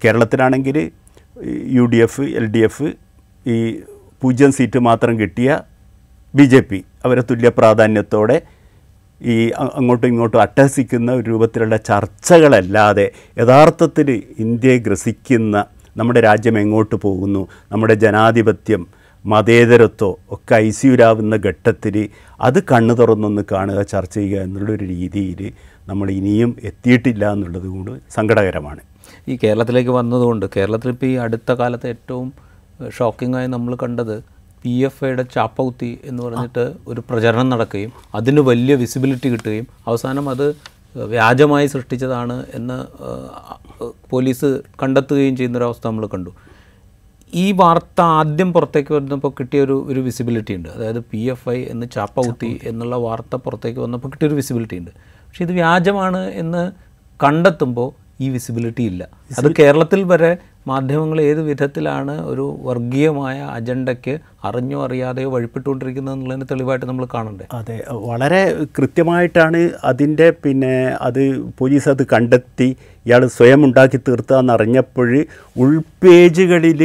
കേരളത്തിലാണെങ്കിൽ 0.04 0.90
U 1.66 1.84
D 1.84 1.96
F 1.96 2.20
L 2.20 2.46
D 2.46 2.58
F 2.58 2.88
ഈ 3.46 3.80
പൂജ്യം 4.22 4.52
സീറ്റ് 4.52 4.78
മാത്രം 4.78 5.14
കിട്ടിയ 5.20 5.50
ബി 6.34 6.42
ജെ 6.42 6.60
പി. 6.60 6.78
അവരെ 7.04 7.22
തുല്യ 7.30 7.48
പ്രാധാന്യത്തോടെ 7.58 8.36
ഈ 9.20 9.34
അങ്ങോട്ടും 9.76 10.06
ഇങ്ങോട്ടും 10.06 10.40
അട്ടഹസിക്കുന്ന 10.42 11.12
ഒരു 11.12 11.24
രൂപത്തിലുള്ള 11.30 11.76
ചർച്ചകളല്ലാതെ 11.88 13.06
യഥാർത്ഥത്തിൽ 13.38 14.08
ഇന്ത്യയെ 14.38 14.78
ഗ്രസിക്കുന്ന 14.78 15.64
നമ്മുടെ 15.96 16.20
രാജ്യം 16.20 16.56
എങ്ങോട്ട് 16.58 16.94
പോകുന്നു 16.94 17.42
നമ്മുടെ 17.72 17.94
ജനാധിപത്യം 17.94 18.82
മതേതരത്വം 19.24 20.14
ഒക്കെ 20.34 20.54
ഐസിയുരാവുന്ന 20.66 21.36
ഘട്ടത്തിൽ 21.36 21.96
അത് 22.40 22.58
കണ്ണു 22.70 22.94
തുറന്നൊന്ന് 22.94 23.42
കാണുക 23.52 23.82
ചർച്ച 23.82 24.14
ചെയ്യുക 24.18 24.42
എന്നുള്ളൊരു 24.42 24.84
രീതിയിൽ 24.84 25.40
നമ്മൾ 25.88 26.10
ഇനിയും 26.10 26.56
എത്തിയിട്ടില്ല 26.64 27.32
എന്നുള്ളത് 27.32 27.66
കൊണ്ട് 27.66 27.92
സങ്കടകരമാണ്. 28.10 28.80
ഈ 29.28 29.36
കേരളത്തിലേക്ക് 29.36 29.90
വന്നതുകൊണ്ട് 29.90 30.46
കേരളത്തിൽ 30.56 30.90
ഇപ്പോൾ 30.90 31.06
ഈ 31.06 31.16
അടുത്ത 31.24 31.52
കാലത്ത് 31.52 31.88
ഏറ്റവും 31.88 32.32
ഷോക്കിംഗ് 32.88 33.36
ആയി 33.36 33.46
നമ്മൾ 33.46 33.76
കണ്ടത് 33.82 34.24
പി 34.62 34.70
എഫ് 34.70 35.04
ഐയുടെ 35.04 35.22
ചാപ്പൗത്തി 35.22 35.98
എന്ന് 36.04 36.22
പറഞ്ഞിട്ട് 36.22 36.74
ഒരു 36.88 37.02
പ്രചരണം 37.10 37.50
നടക്കുകയും 37.50 37.92
അതിന് 38.14 38.40
വലിയ 38.40 38.74
വിസിബിലിറ്റി 38.74 39.28
കിട്ടുകയും 39.28 39.66
അവസാനം 39.86 40.30
അത് 40.30 40.56
വ്യാജമായി 40.94 41.66
സൃഷ്ടിച്ചതാണ് 41.66 42.46
എന്ന് 42.54 42.86
പോലീസ് 44.10 44.60
കണ്ടെത്തുകയും 44.82 45.36
ചെയ്യുന്നൊരവസ്ഥ 45.36 45.86
നമ്മൾ 45.86 46.06
കണ്ടു. 46.06 46.30
ഈ 47.34 47.52
വാർത്ത 47.52 48.00
ആദ്യം 48.00 48.52
പുറത്തേക്ക് 48.52 48.94
വന്നപ്പോൾ 48.94 49.32
കിട്ടിയ 49.40 49.60
ഒരു 49.60 49.86
ഒരു 49.88 50.00
വിസിബിലിറ്റി 50.00 50.54
ഉണ്ട്. 50.54 50.68
അതായത് 50.68 51.00
പി 51.00 51.18
എഫ് 51.18 51.48
ഐ 51.48 51.64
എന്ന് 51.64 51.86
ചാപ്പൗത്തി 51.94 52.60
എന്നുള്ള 52.62 52.96
വാർത്ത 52.96 53.36
പുറത്തേക്ക് 53.36 53.80
വന്നപ്പോൾ 53.80 54.08
കിട്ടിയൊരു 54.08 54.34
വിസിബിലിറ്റി 54.34 54.78
ഉണ്ട്. 54.78 54.90
പക്ഷേ 55.00 55.44
ഇത് 55.44 55.52
വ്യാജമാണ് 55.52 56.18
എന്ന് 56.18 56.72
കണ്ടെത്തുമ്പോൾ 57.24 57.92
ഈ 58.22 58.28
വിസിബിലിറ്റി 58.28 58.82
ഇല്ല. 58.82 59.08
അത് 59.38 59.54
കേരളത്തിൽ 59.58 60.04
വരെ 60.04 60.38
മാധ്യമങ്ങൾ 60.66 61.18
ഏത് 61.22 61.40
വിധത്തിലാണ് 61.40 62.14
ഒരു 62.24 62.44
വർഗീയമായ 62.62 63.36
അജണ്ടയ്ക്ക് 63.54 64.14
അറിഞ്ഞോ 64.44 64.78
അറിയാതെയോ 64.84 65.28
വഴിപ്പെട്ടുകൊണ്ടിരിക്കുന്നത് 65.30 66.14
എന്നുള്ളതിന് 66.14 66.46
തെളിവായിട്ട് 66.50 66.86
നമ്മൾ 66.86 67.04
കാണണ്ടേ? 67.14 67.46
അതെ 67.52 67.76
വളരെ 68.04 68.42
കൃത്യമായിട്ടാണ് 68.76 69.60
അതിന്റെ 69.84 70.30
പിന്നെ 70.44 70.74
അത് 71.00 71.22
പോലീസ് 71.58 71.88
അത് 71.88 72.02
കണ്ടെത്തി 72.06 72.68
ഇയാൾ 73.06 73.24
സ്വയം 73.34 73.60
ഉണ്ടാക്കി 73.64 74.00
തീർത്തതെന്ന് 74.00 74.52
അറിഞ്ഞപ്പോൾ 74.52 75.10
ഉൾപേജുകളിൽ 75.56 76.82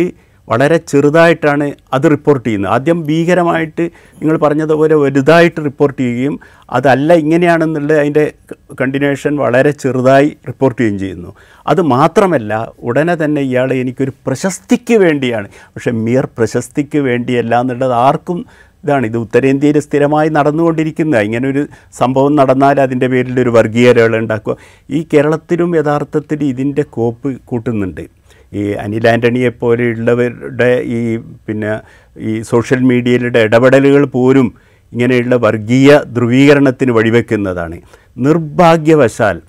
വളരെ 0.49 0.77
ചെറുതായിട്ടാണ് 0.77 1.73
അത് 1.93 2.11
റിപ്പോർട്ട് 2.11 2.45
ചെയ്യുന്നത്. 2.47 2.71
ആദ്യം 2.73 3.03
ഭീകരമായിട്ട് 3.03 3.83
നിങ്ങൾ 4.21 4.37
പറഞ്ഞതുപോലെ 4.37 4.95
വലുതായിട്ട് 4.95 5.65
റിപ്പോർട്ട് 5.65 6.01
ചെയ്യുകയും 6.01 6.39
അതല്ല 6.69 7.13
ഇങ്ങനെയാണെന്നുള്ള 7.13 7.93
അതിന്റെ 7.93 8.33
കണ്ടിന്യൂഷൻ 8.81 9.37
വളരെ 9.37 9.71
ചെറുതായി 9.71 10.37
റിപ്പോർട്ട് 10.47 10.81
ചെയ്യുകയും 10.81 10.99
ചെയ്യുന്നു. 10.99 11.35
അത് 11.67 11.81
മാത്രമല്ല 11.81 12.73
ഉടനെ 12.79 13.15
തന്നെ 13.15 13.41
ഇയാൾ 13.41 13.73
എനിക്കൊരു 13.73 14.11
പ്രശസ്തിക്ക് 14.27 14.93
വേണ്ടിയാണ്. 14.93 15.47
പക്ഷേ 15.47 15.91
മിയർ 15.91 16.27
പ്രശസ്തിക്ക് 16.37 16.97
വേണ്ടിയല്ല 16.97 17.59
എന്നുള്ളത് 17.59 17.93
ആർക്കും 17.93 18.45
ഇതാണ്. 18.83 19.05
ഇത് 19.05 19.17
ഉത്തരേന്ത്യയിൽ 19.17 19.79
സ്ഥിരമായി 19.79 20.29
നടന്നുകൊണ്ടിരിക്കുന്ന 20.29 21.17
ഇങ്ങനെ 21.17 21.49
ഒരു 21.49 21.67
സംഭവം 21.93 22.35
നടന്നാൽ 22.35 22.81
അതിന്റെ 22.81 23.07
പേരിൽ 23.07 23.39
ഒരു 23.39 23.49
വർഗീയരകൾ 23.49 24.17
ഉണ്ടാക്കുക. 24.17 24.55
ഈ 24.89 25.05
കേരളത്തിലും 25.13 25.75
യഥാർത്ഥത്തിൽ 25.75 26.43
ഇതിന്റെ 26.43 26.81
കോപ്പ് 26.81 27.37
കൂട്ടുന്നുണ്ട്. 27.45 28.14
ഈ 28.53 28.71
അനിൽ 28.71 29.09
ആന്റണിയെ 29.09 29.49
പോലെയുള്ളവരുടെ 29.49 30.81
ഈ 30.85 31.17
പിന്നെ 31.17 31.79
ഈ 32.19 32.41
സോഷ്യൽ 32.41 32.79
മീഡിയയിലുടെ 32.79 33.39
ഇടപെടലുകൾ 33.39 34.05
പോലും 34.05 34.53
ഇങ്ങനെയുള്ള 34.93 35.35
വർഗീയ 35.35 35.99
ധ്രുവീകരണത്തിന് 36.03 36.91
വഴിവെക്കുന്നതാണ്. 36.91 37.81
നിർഭാഗ്യവശാൽ 38.17 39.41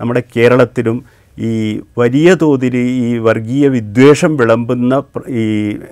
നമ്മുടെ 0.00 0.22
കേരളത്തിലും 0.36 1.04
ഈ 1.38 1.80
വലിയ 1.98 2.34
തോതിൽ 2.34 2.76
ഈ 2.76 3.18
വർഗീയ 3.18 3.68
വിദ്വേഷം 3.68 4.36
വിളമ്പുന്ന 4.36 5.02
ഈ 5.28 5.44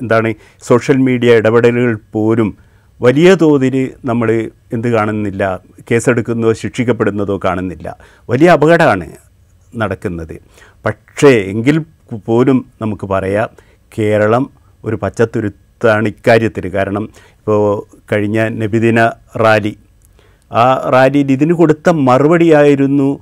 എന്താണ് 0.02 0.34
സോഷ്യൽ 0.62 0.96
മീഡിയ 0.96 1.36
ഇടപെടലുകൾ 1.36 1.98
പോലും 2.12 2.56
വലിയ 3.00 3.34
തോതിൽ 3.34 3.90
നമ്മൾ 4.04 4.50
എന്ത് 4.72 4.88
കാണുന്നില്ല 4.88 5.60
കേസെടുക്കുന്നതോ 5.90 6.52
ശിക്ഷിക്കപ്പെടുന്നതോ 6.52 7.40
കാണുന്നില്ല. 7.44 7.96
വലിയ 8.30 8.48
അപകടമാണ് 8.48 9.08
നടക്കുന്നത്. 9.76 10.40
പക്ഷേ 10.86 11.28
എങ്കിൽ 11.28 11.84
പോലും 12.16 12.64
നമുക്ക് 12.82 13.06
പറയാം 13.06 13.48
കേരളം 13.98 14.50
ഒരു 14.84 14.96
പച്ചത്തുരുത്താണ് 14.96 16.06
ഇക്കാര്യത്തിൽ 16.08 16.74
കാരണം 16.74 17.08
ഇപ്പോൾ 17.38 17.96
കഴിഞ്ഞ 18.12 18.48
നബിദിന 18.48 19.10
റാലി. 19.36 19.76
ആ 20.52 20.90
റാലിയിൽ 20.92 21.32
ഇതിന് 21.32 21.52
കൊടുത്ത 21.52 21.90
മറുപടിയായിരുന്നു 21.90 23.20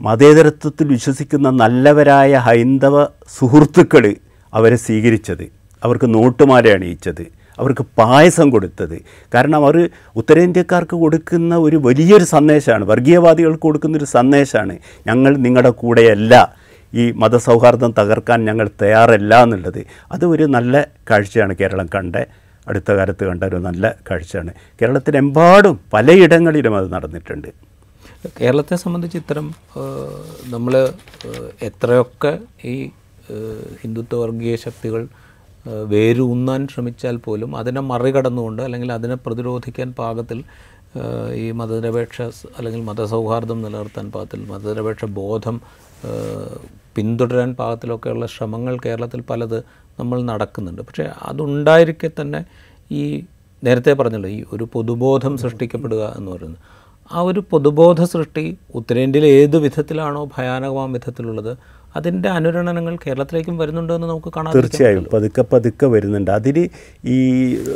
മതേതരത്വത്തിൽ 0.00 0.86
വിശ്വസിക്കുന്ന 0.86 1.50
നല്ലവരായ 1.50 2.36
ഹൈന്ദവ 2.36 3.04
സുഹൃത്തുക്കൾ 3.04 4.14
അവരെ 4.54 4.76
സ്വീകരിച്ചത്. 4.76 5.44
അവർക്ക് 5.84 6.14
നോട്ടുമാല 6.14 6.68
അണിയിച്ചത്. 6.68 7.44
അവർക്ക് 7.58 7.84
പായസം 7.98 8.50
കൊടുത്തത്. 8.50 9.02
കാരണം 9.34 9.56
അവർ 9.56 9.90
ഉത്തരേന്ത്യക്കാർക്ക് 10.16 10.96
കൊടുക്കുന്ന 10.96 11.56
ഒരു 11.56 11.76
വലിയൊരു 11.76 12.24
സന്ദേശമാണ് 12.24 12.84
വർഗീയവാദികൾക്ക് 12.84 13.62
കൊടുക്കുന്നൊരു 13.62 14.04
സന്ദേശമാണ് 14.04 14.78
ഞങ്ങൾ 15.06 15.36
നിങ്ങളുടെ 15.36 15.70
കൂടെയല്ല 15.70 16.63
ഈ 16.94 17.04
മതസൗഹാർദ്ദം 17.22 17.94
തകർക്കാൻ 17.98 18.44
ഞങ്ങൾ 18.44 18.66
തയ്യാറല്ല 18.82 19.34
എന്നുള്ളത് 19.42 19.80
അത് 20.12 20.24
ഒരു 20.26 20.44
നല്ല 20.56 20.74
കാഴ്ചയാണ് 21.10 21.54
കേരളം 21.60 21.88
കണ്ട 21.94 22.16
അടുത്ത 22.68 22.90
കാലത്ത് 22.92 23.24
കണ്ട 23.28 23.42
ഒരു 23.44 23.56
നല്ല 23.56 23.94
കാഴ്ചയാണ്. 24.10 24.52
കേരളത്തിലെമ്പാടും 24.82 25.80
പലയിടങ്ങളിലും 25.92 26.76
അത് 26.76 26.88
നടന്നിട്ടുണ്ട്. 26.94 27.48
കേരളത്തെ 28.40 28.76
സംബന്ധിച്ച് 28.76 29.18
ഇത്തരം 29.18 29.46
നമ്മൾ 30.44 30.74
എത്രയൊക്കെ 31.62 32.32
ഈ 32.64 32.74
ഹിന്ദുത്വ 33.82 34.18
വർഗീയ 34.22 34.54
ശക്തികൾ 34.56 35.02
വേരൂന്നാൻ 35.92 36.62
ശ്രമിച്ചാൽ 36.66 37.16
പോലും 37.16 37.50
അതിനെ 37.56 37.80
മറികടന്നുകൊണ്ട് 37.80 38.62
അല്ലെങ്കിൽ 38.62 38.90
അതിനെ 38.92 39.14
പ്രതിരോധിക്കാൻ 39.14 39.90
പാകത്തിൽ 39.98 40.38
ഈ 41.34 41.44
മതനിരപേക്ഷ 41.50 42.22
അല്ലെങ്കിൽ 42.58 42.80
മതസൗഹാർദ്ദം 42.80 43.62
നിലനിർത്താൻ 43.62 44.08
പാകത്തിൽ 44.10 44.40
മതനിരപേക്ഷ 44.50 45.04
ബോധം 45.04 45.56
പിന്തുടരാൻ 46.96 47.54
പാകത്തിലൊക്കെയുള്ള 47.54 48.26
ശ്രമങ്ങൾ 48.26 48.78
കേരളത്തിൽ 48.86 49.20
പലത് 49.20 49.58
നമ്മൾ 49.98 50.22
നടക്കുന്നുണ്ട്. 50.22 50.82
പക്ഷേ 50.82 51.08
അതുണ്ടായിരിക്കെ 51.22 52.10
തന്നെ 52.20 52.44
ഈ 52.90 53.24
നേരത്തെ 53.64 53.92
പറഞ്ഞല്ലോ 53.92 54.30
ഈ 54.30 54.44
ഒരു 54.52 54.68
പൊതുബോധം 54.72 55.38
സൃഷ്ടിക്കപ്പെടുക 55.38 56.14
എന്ന് 56.16 56.32
പറയുന്നത്. 56.32 56.60
ആ 57.12 57.20
ഒരു 57.20 57.44
പൊതുബോധ 57.50 58.04
സൃഷ്ടി 58.04 58.58
ഉത്തരേന്ത്യയിൽ 58.74 59.26
ഏത് 59.26 59.56
വിധത്തിലാണോ 59.58 60.28
ഭയാനകമാം 60.38 60.92
വിധത്തിലുള്ളത് 60.92 61.56
അതിന്റെ 61.96 62.28
അനുരണനങ്ങൾ 62.28 62.96
കേരളത്തിലേക്കും 62.96 63.58
വരുന്നുണ്ടെന്ന് 63.58 64.06
നമുക്ക് 64.06 64.32
കാണാം 64.36 64.54
തീർച്ചയായും. 64.54 65.06
പതുക്കെ 65.12 65.44
പതുക്കെ 65.52 65.86
വരുന്നുണ്ട്. 65.86 66.30
അതിൽ 66.30 66.70
ഈ 67.04 67.18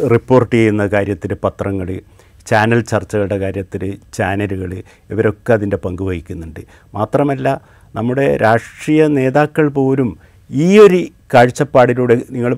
റിപ്പോർട്ട് 0.06 0.54
ചെയ്യുന്ന 0.54 0.86
കാര്യത്തിൽ 0.86 1.36
പത്രങ്ങൾ 1.44 2.00
ചാനൽ 2.46 2.80
ചർച്ചകളുടെ 2.80 3.38
കാര്യത്തിൽ 3.38 3.98
ചാനലുകൾ 4.12 4.82
ഇവരൊക്കെ 5.10 5.52
അതിന്റെ 5.52 5.76
പങ്ക് 5.76 6.02
വഹിക്കുന്നുണ്ട്. 6.02 6.60
മാത്രമല്ല 6.94 7.77
നമ്മുടെ 7.96 8.36
രാഷ്ട്രീയ 8.36 9.06
നേതാക്കൾ 9.06 9.68
പോലും 9.68 10.18
ഈ 10.50 10.78
ഒരു 10.78 11.06
കാഴ്ചപ്പാടിലൂടെ 11.34 12.14
നിങ്ങൾ 12.30 12.56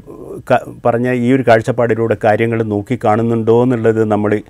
പറഞ്ഞ 0.87 1.13
ഈ 1.13 1.33
ഒരു 1.33 1.45
കാഴ്ചപ്പാടിലൂടെ 1.49 2.17
കാര്യങ്ങൾ 2.25 2.63
നോക്കി 2.63 2.99
കാണുന്നുണ്ടോ 3.05 3.63
എന്നുള്ളത് 3.63 4.05
നമ്മൾ 4.05 4.43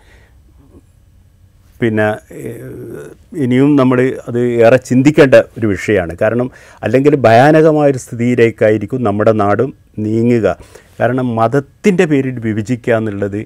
പിന്നെ 1.81 2.07
ഇനിയും 3.45 3.77
നമ്മൾ 3.77 3.99
അത് 4.29 4.39
ഏറെ 4.41 4.77
ചിന്തിക്കേണ്ട 4.77 5.35
ഒരു 5.59 5.67
വിഷയമാണ്. 5.67 6.17
കാരണം 6.23 6.51
അല്ലെങ്കിൽ 6.83 7.17
ഭയാനകമായൊരു 7.17 7.99
സ്ഥിതിയിലേക്കായിരിക്കും 7.99 9.03
നമ്മുടെ 9.03 9.33
നാടും 9.33 9.75
നീങ്ങുക. 9.99 10.57
കാരണം 11.01 11.35
മതത്തിന്റെ 11.35 12.05
പേരിൽ 12.05 12.39
വിഭജിക്കുക 12.39 12.95
എന്നുള്ളത് 12.95 13.41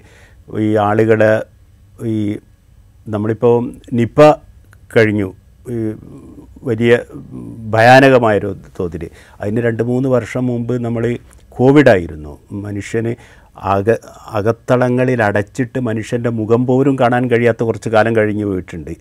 ഈ 0.67 0.77
ആളുകളെ 0.77 1.33
ഈ 2.15 2.39
നമ്മളിപ്പോൾ 3.09 3.73
നിപ 3.93 4.31
കഴിഞ്ഞു. 4.97 5.35
വലിയ 6.63 6.93
ഭയാനകമായൊരു 7.75 8.51
തോതിൽ 8.81 9.03
അതിന് 9.41 9.61
രണ്ട് 9.61 9.83
മൂന്ന് 9.83 10.09
വർഷം 10.09 10.47
മുമ്പ് 10.47 10.75
നമ്മൾ 10.85 11.05
കോവിഡായിരുന്നു. 11.57 12.33
മനുഷ്യന് 12.53 13.13
അക 13.73 13.91
അകത്തളങ്ങളിൽ 14.39 15.23
അടച്ചിട്ട് 15.23 15.79
മനുഷ്യന്റെ 15.81 16.31
മുഖം 16.31 16.67
പോലും 16.67 16.95
കാണാൻ 17.01 17.31
കഴിയാത്ത 17.31 17.63
കുറച്ച് 17.63 17.89
കാലം 17.89 18.17
കഴിഞ്ഞു 18.17 18.47
പോയിട്ടുണ്ട്. 18.47 18.93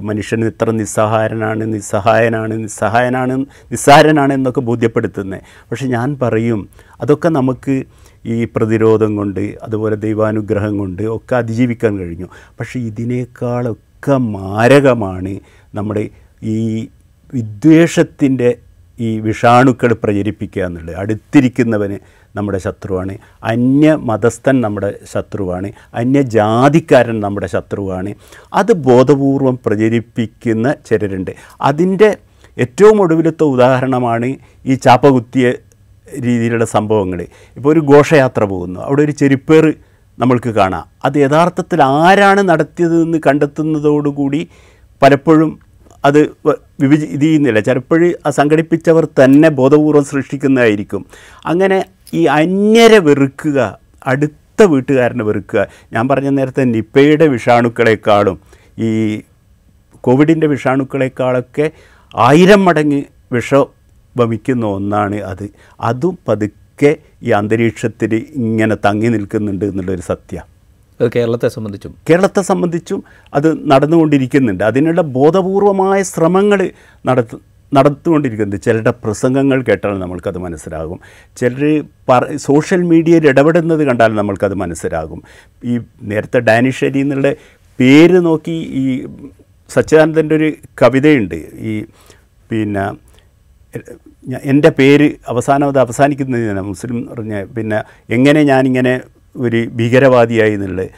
മനുഷ്യൻ 0.00 0.44
ഇത്ര 0.46 0.70
നിസ്സഹായനാണ് 0.70 1.64
നിസ്സഹായനാണ് 1.74 2.54
നിസ്സഹായനാണ് 2.64 3.36
നിസ്സാരനാണ് 3.72 4.32
എന്നൊക്കെ 4.32 4.60
ബോധ്യപ്പെടുത്തുന്നത് 4.60 5.40
പക്ഷെ 5.70 5.86
ഞാൻ 5.86 6.18
പറയും 6.22 6.68
അതൊക്കെ 7.00 7.28
നമുക്ക് 7.28 7.84
ഈ 8.24 8.44
പ്രതിരോധം 8.56 9.16
കൊണ്ട് 9.16 9.40
അതുപോലെ 9.62 9.96
ദൈവാനുഗ്രഹം 9.96 10.78
കൊണ്ട് 10.78 11.02
ഒക്കെ 11.02 11.34
അതിജീവിക്കാൻ 11.34 11.98
കഴിഞ്ഞു. 11.98 12.28
പക്ഷേ 12.60 12.80
ഇതിനേക്കാളൊക്കെ 12.80 14.16
മാരകമാണ് 14.36 15.61
നമ്മുടെ 15.74 16.08
ഈ 16.42 16.88
വിദ്വേഷത്തിന്റെ 17.34 18.58
ഈ 19.00 19.20
വിഷാണുക്കൾ 19.20 19.92
പ്രചരിപ്പിക്കുക 19.92 20.62
എന്നുള്ളത്. 20.62 20.96
അടുത്തിരിക്കുന്നവന് 20.96 21.96
നമ്മുടെ 22.36 22.58
ശത്രുവാണ്. 22.58 23.18
അന്യ 23.44 23.94
മതസ്ഥൻ 23.94 24.60
നമ്മുടെ 24.60 24.94
ശത്രുവാണ്. 25.12 25.72
അന്യജാതിക്കാരൻ 25.94 27.20
നമ്മുടെ 27.20 27.46
ശത്രുവാണ്. 27.46 28.14
അത് 28.54 28.72
ബോധപൂർവം 28.72 29.58
പ്രചരിപ്പിക്കുന്ന 29.66 30.74
ചിലരുണ്ട്. 30.86 31.30
അതിന്റെ 31.60 32.16
ഏറ്റവും 32.58 33.02
ഒടുവിലത്തെ 33.02 33.44
ഉദാഹരണമാണ് 33.44 34.34
ഈ 34.66 34.74
ചാപ്പകുത്തിയ 34.74 35.50
രീതിയിലുള്ള 36.20 36.64
സംഭവങ്ങൾ. 36.64 37.26
ഇപ്പോൾ 37.56 37.72
ഒരു 37.72 37.80
ഘോഷയാത്ര 37.80 38.44
പോകുന്നു. 38.44 38.80
അവിടെ 38.80 39.02
ഒരു 39.02 39.12
ചെരുപ്പേർ 39.12 39.74
നമ്മൾക്ക് 40.18 40.50
കാണാം. 40.50 40.84
അത് 41.04 41.18
യഥാർത്ഥത്തിൽ 41.18 41.82
ആരാണ് 41.82 42.40
നടത്തിയതെന്ന് 42.40 43.18
കണ്ടെത്തുന്നതോടുകൂടി 43.26 44.48
പലപ്പോഴും 45.02 45.50
അത് 46.04 46.18
വിഭജി 46.82 47.06
ഇത് 47.06 47.24
ചെയ്യുന്നില്ല 47.24 47.60
ചിലപ്പോഴ് 47.60 48.08
ആ 48.26 48.30
സംഘടിപ്പിച്ചവർ 48.30 49.04
തന്നെ 49.20 49.48
ബോധപൂർവം 49.48 50.04
സൃഷ്ടിക്കുന്നതായിരിക്കും. 50.04 51.02
അങ്ങനെ 51.46 51.78
ഈ 52.14 52.22
അന്യരെ 52.38 52.98
വെറുക്കുക 53.08 53.58
അടുത്ത 54.12 54.62
വീട്ടുകാരനെ 54.72 55.24
വെറുക്കുക 55.24 55.60
ഞാൻ 55.92 56.08
പറഞ്ഞ 56.08 56.28
നേരത്തെ 56.28 56.64
നിപ്പയുടെ 56.64 57.26
വിഷാണുക്കളെക്കാളും 57.34 58.36
ഈ 58.78 58.90
കോവിഡിന്റെ 60.06 60.46
വിഷാണുക്കളെക്കാളൊക്കെ 60.46 61.66
ആയിരം 62.14 62.64
മടങ്ങ് 62.64 63.02
വിഷം 63.32 63.64
വമിക്കുന്ന 64.16 64.64
ഒന്നാണ് 64.66 65.18
അത്. 65.32 65.46
അതും 65.80 66.18
പതുക്കെ 66.28 66.90
ഈ 67.22 67.30
അന്തരീക്ഷത്തിൽ 67.40 68.14
ഇങ്ങനെ 68.14 68.76
തങ്ങി 68.86 69.08
നിൽക്കുന്നുണ്ട് 69.08 69.64
എന്നുള്ളൊരു 69.64 70.04
സത്യം. 70.12 70.44
കേരളത്തെ 71.08 71.48
സംബന്ധിച്ചും. 71.48 71.94
കേരളത്തെ 72.10 72.42
സംബന്ധിച്ചും 72.42 73.04
അത് 73.34 73.70
നടന്നുകൊണ്ടിരിക്കുന്നുണ്ട്. 73.70 74.64
അതിനുള്ള 74.64 75.00
ബോധപൂർവമായ 75.00 76.02
ശ്രമങ്ങൾ 76.02 76.70
നടത്തു 77.06 77.40
നടത്തുകൊണ്ടിരിക്കുന്നുണ്ട് 77.74 78.64
ചിലരുടെ 78.64 78.90
പ്രസംഗങ്ങൾ 78.90 79.62
കേട്ടാൽ 79.62 79.98
നമ്മൾക്കത് 79.98 80.38
മനസ്സിലാകും. 80.38 81.00
ചിലർ 81.36 81.84
പറ 82.08 82.36
സോഷ്യൽ 82.36 82.82
മീഡിയയിൽ 82.82 83.28
ഇടപെടുന്നത് 83.28 83.84
കണ്ടാൽ 83.84 84.14
നമ്മൾക്കത് 84.14 84.54
മനസ്സിലാകും. 84.54 85.22
ഈ 85.64 85.80
നേരത്തെ 86.02 86.38
ഡാനിഷ് 86.38 86.84
അലി 86.84 86.98
എന്നുള്ള 86.98 87.32
പേര് 87.80 88.24
നോക്കി 88.24 88.50
ഈ 88.50 89.06
സച്ചിദാനന്ദന്റെ 89.70 90.34
ഒരു 90.34 90.52
കവിതയുണ്ട്. 90.82 91.34
ഈ 91.34 91.84
പിന്നെ 92.50 93.12
എന്റെ 94.44 94.68
പേര് 94.68 95.10
അവസാനം 95.28 95.68
അത് 95.68 95.78
അവസാനിക്കുന്നതിന് 95.78 96.60
മുസ്ലിം 96.60 97.08
പറഞ്ഞ 97.12 97.44
പിന്നെ 97.44 97.82
എങ്ങനെ 98.10 98.42
ഞാനിങ്ങനെ 98.42 99.00
ഒരു 99.36 99.66
ഭീകരവാദിയായി 99.66 100.54
എന്നുള്ളത് 100.54 100.90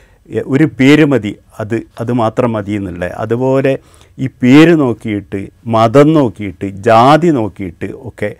ഒരു 0.46 0.64
പേര് 0.64 1.04
മതി 1.04 1.36
അത് 1.60 1.74
അത് 2.00 2.12
മാത്രം 2.12 2.52
മതി 2.52 2.72
എന്നുള്ളത് 2.72 3.12
അതുപോലെ 3.12 3.78
ഈ 4.18 4.26
പേര് 4.42 4.74
നോക്കിയിട്ട് 4.80 5.48
മതം 5.66 6.12
നോക്കിയിട്ട് 6.12 6.66
ജാതി 6.66 7.28
നോക്കിയിട്ട് 7.28 7.88
ഒക്കെ 8.08 8.36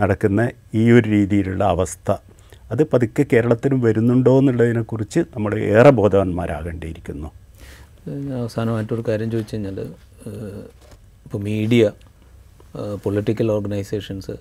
നടക്കുന്ന 0.00 0.50
ഈ 0.74 0.90
ഒരു 0.90 1.08
രീതിയിലുള്ള 1.08 1.64
അവസ്ഥ. 1.64 2.10
അത് 2.72 2.82
പതുക്കെ 2.92 3.26
കേരളത്തിനും 3.32 3.80
വരുന്നുണ്ടോ 3.80 4.38
എന്നുള്ളതിനെക്കുറിച്ച് 4.38 5.20
നമ്മൾ 5.20 5.58
ഏറെ 5.58 5.90
ബോധവാന്മാരാകേണ്ടിയിരിക്കുന്നു. 5.90 7.28
അവസാനമായിട്ടൊരു 8.40 9.04
കാര്യം 9.08 9.30
ചോദിച്ചു 9.30 9.56
കഴിഞ്ഞാൽ 9.56 9.78
ഇപ്പോൾ 11.26 11.38
മീഡിയ 11.38 11.90
പൊളിറ്റിക്കൽ 13.04 13.50
ഓർഗനൈസേഷൻസ് 13.52 14.34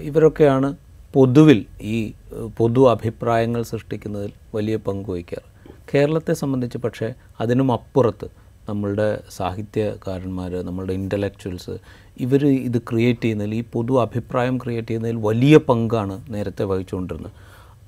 ഇവരൊക്കെയാണ് 0.00 0.76
പൊതുവിൽ 1.14 1.66
ഈ 1.82 2.12
പൊതു 2.56 2.90
അഭിപ്രായങ്ങൾ 2.90 3.62
സൃഷ്ടിക്കുന്നതിൽ 3.62 4.32
വലിയ 4.54 4.76
പങ്ക് 4.76 5.10
വഹിക്കാറ്. 5.10 5.48
കേരളത്തെ 5.94 6.32
സംബന്ധിച്ച് 6.32 6.78
പക്ഷേ 6.78 7.14
അതിനും 7.40 7.72
അപ്പുറത്ത് 7.72 8.28
നമ്മളുടെ 8.68 9.20
സാഹിത്യകാരന്മാർ 9.30 10.52
നമ്മളുടെ 10.66 10.92
ഇന്റലക്ച്വൽസ് 10.92 11.78
ഇവർ 12.20 12.46
ഇത് 12.46 12.78
ക്രിയേറ്റ് 12.78 13.20
ചെയ്യുന്നതിൽ 13.20 13.54
ഈ 13.54 13.64
പൊതു 13.72 14.02
അഭിപ്രായം 14.02 14.58
ക്രിയേറ്റ് 14.58 14.88
ചെയ്യുന്നതിൽ 14.88 15.16
വലിയ 15.16 15.56
പങ്കാണ് 15.56 16.24
നേരത്തെ 16.30 16.64
വഹിച്ചുകൊണ്ടിരുന്നത്. 16.64 17.32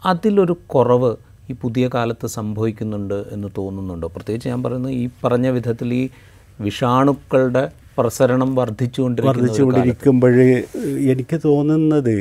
അതിലൊരു 0.05 0.57
കുറവ് 0.67 1.17
ഈ 1.51 1.55
പുതിയ 1.63 1.91
കാലത്ത് 1.95 2.27
സംഭവിക്കുന്നുണ്ട് 2.27 3.25
എന്ന് 3.33 3.49
തോന്നുന്നുണ്ടോ? 3.59 4.09
പ്രത്യേകിച്ച് 4.09 4.49
ഞാൻ 4.49 4.63
പറയുന്നത് 4.63 4.93
ഈ 4.93 5.09
പറഞ്ഞ 5.25 5.49
വിധത്തിൽ 5.49 5.95
ഈ 5.95 6.09
വിഷാണുക്കളുടെ 6.61 7.71
പ്രസരണം 7.99 8.55
വർദ്ധിച്ചുകൊണ്ടിരിക്കുമ്പോൾ 8.55 10.37
എനിക്ക് 11.07 11.41
തോന്നുന്നത് 11.45 12.15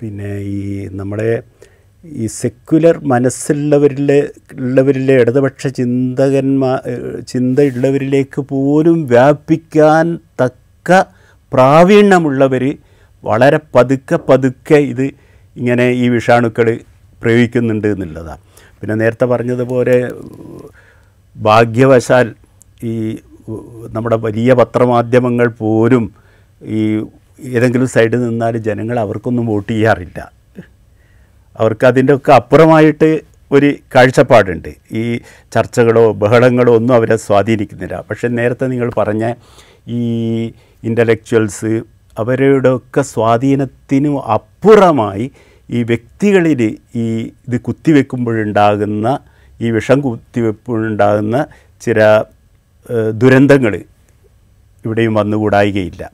പിന്നെ 0.00 0.38
ഈ 0.50 0.88
നമ്മുടെ 0.90 1.42
ഈ 2.04 2.26
സെക്യുലർ 2.26 2.98
മനസ്സുള്ളവരിലെ 3.04 4.18
ഉള്ളവരിലെ 4.58 5.14
ഇടതുപക്ഷ 5.14 5.66
ചിന്തകന്മാ 5.66 6.70
ചിന്തയുള്ളവരിലേക്ക് 7.28 8.40
പോലും 8.40 9.06
വ്യാപിക്കാൻ 9.06 10.06
തക്ക 10.42 11.04
പ്രാവീണ്യമുള്ളവർ 11.52 12.64
വളരെ 13.24 13.60
പതുക്കെ 13.74 14.16
പതുക്കെ 14.28 14.74
ഇത് 14.74 15.06
ഇങ്ങനെ 15.56 15.86
ഈ 15.92 16.08
വിഷാണുക്കൾ 16.08 16.66
പ്രയോഗിക്കുന്നുണ്ട് 17.22 17.88
എന്നുള്ളതാണ്. 17.88 18.42
പിന്നെ 18.80 18.94
നേരത്തെ 18.94 19.24
പറഞ്ഞതുപോലെ 19.24 19.96
ഭാഗ്യവശാൽ 21.36 22.34
ഈ 22.84 22.94
നമ്മുടെ 23.90 24.16
വലിയ 24.16 24.54
പത്രമാധ്യമങ്ങൾ 24.54 25.48
പോലും 25.48 26.14
ഈ 26.62 27.04
ഏതെങ്കിലും 27.44 27.88
സൈഡിൽ 27.88 28.22
നിന്നാൽ 28.22 28.56
ജനങ്ങൾ 28.56 28.98
അവർക്കൊന്നും 28.98 29.46
വോട്ട് 29.46 29.72
ചെയ്യാറില്ല. 29.72 30.32
അവർക്ക് 31.60 31.86
അതിന്റെ 31.86 32.14
ഒക്കെ 32.14 32.32
അപ്പുറമായിട്ട് 32.32 33.20
ഒരു 33.52 33.74
കാഴ്ചപ്പാടുണ്ട്. 33.94 34.68
ഈ 34.92 35.20
ചർച്ചകളോ 35.52 36.12
ബഹളങ്ങളോ 36.12 36.74
ഒന്നും 36.74 36.94
അവരെ 36.94 37.16
സ്വാധീനിക്കുന്നില്ല. 37.16 38.04
പക്ഷേ 38.10 38.28
നേരത്തെ 38.28 38.66
നിങ്ങൾ 38.66 38.90
പറഞ്ഞ 38.98 39.34
ഈ 39.88 40.00
ഇന്റലക്ച്വൽസ് 40.84 41.82
അവരുടെയൊക്കെ 42.18 43.02
സ്വാധീനത്തിനും 43.02 44.24
അപ്പുറമായി 44.24 45.30
ഈ 45.70 45.82
വ്യക്തികളിൽ 45.82 46.76
ഈ 46.94 47.30
ഇത് 47.48 47.60
കുത്തിവെക്കുമ്പോഴുണ്ടാകുന്ന 47.60 49.18
ഈ 49.60 49.70
വിഷം 49.70 50.00
കുത്തിവെക്കുമ്പോഴുണ്ടാകുന്ന 50.00 51.46
ചില 51.80 52.22
ദുരന്തങ്ങൾ 53.14 53.74
ഇവിടെയും 54.84 55.14
വന്നുകൂടായികയില്ല 55.14 56.10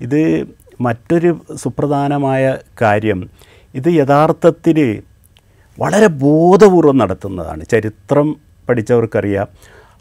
ഇത് 0.00 0.44
മറ്റൊരു 0.80 1.40
സുപ്രധാനമായ 1.54 2.56
കാര്യം 2.82 3.30
ഇത് 3.74 3.88
യഥാർത്ഥത്തിൽ 3.88 5.02
വളരെ 5.78 6.06
ബോധപൂർവം 6.06 6.98
നടത്തുന്നതാണ്. 6.98 7.64
ചരിത്രം 7.70 8.36
പഠിച്ചവർക്കറിയാം 8.68 9.48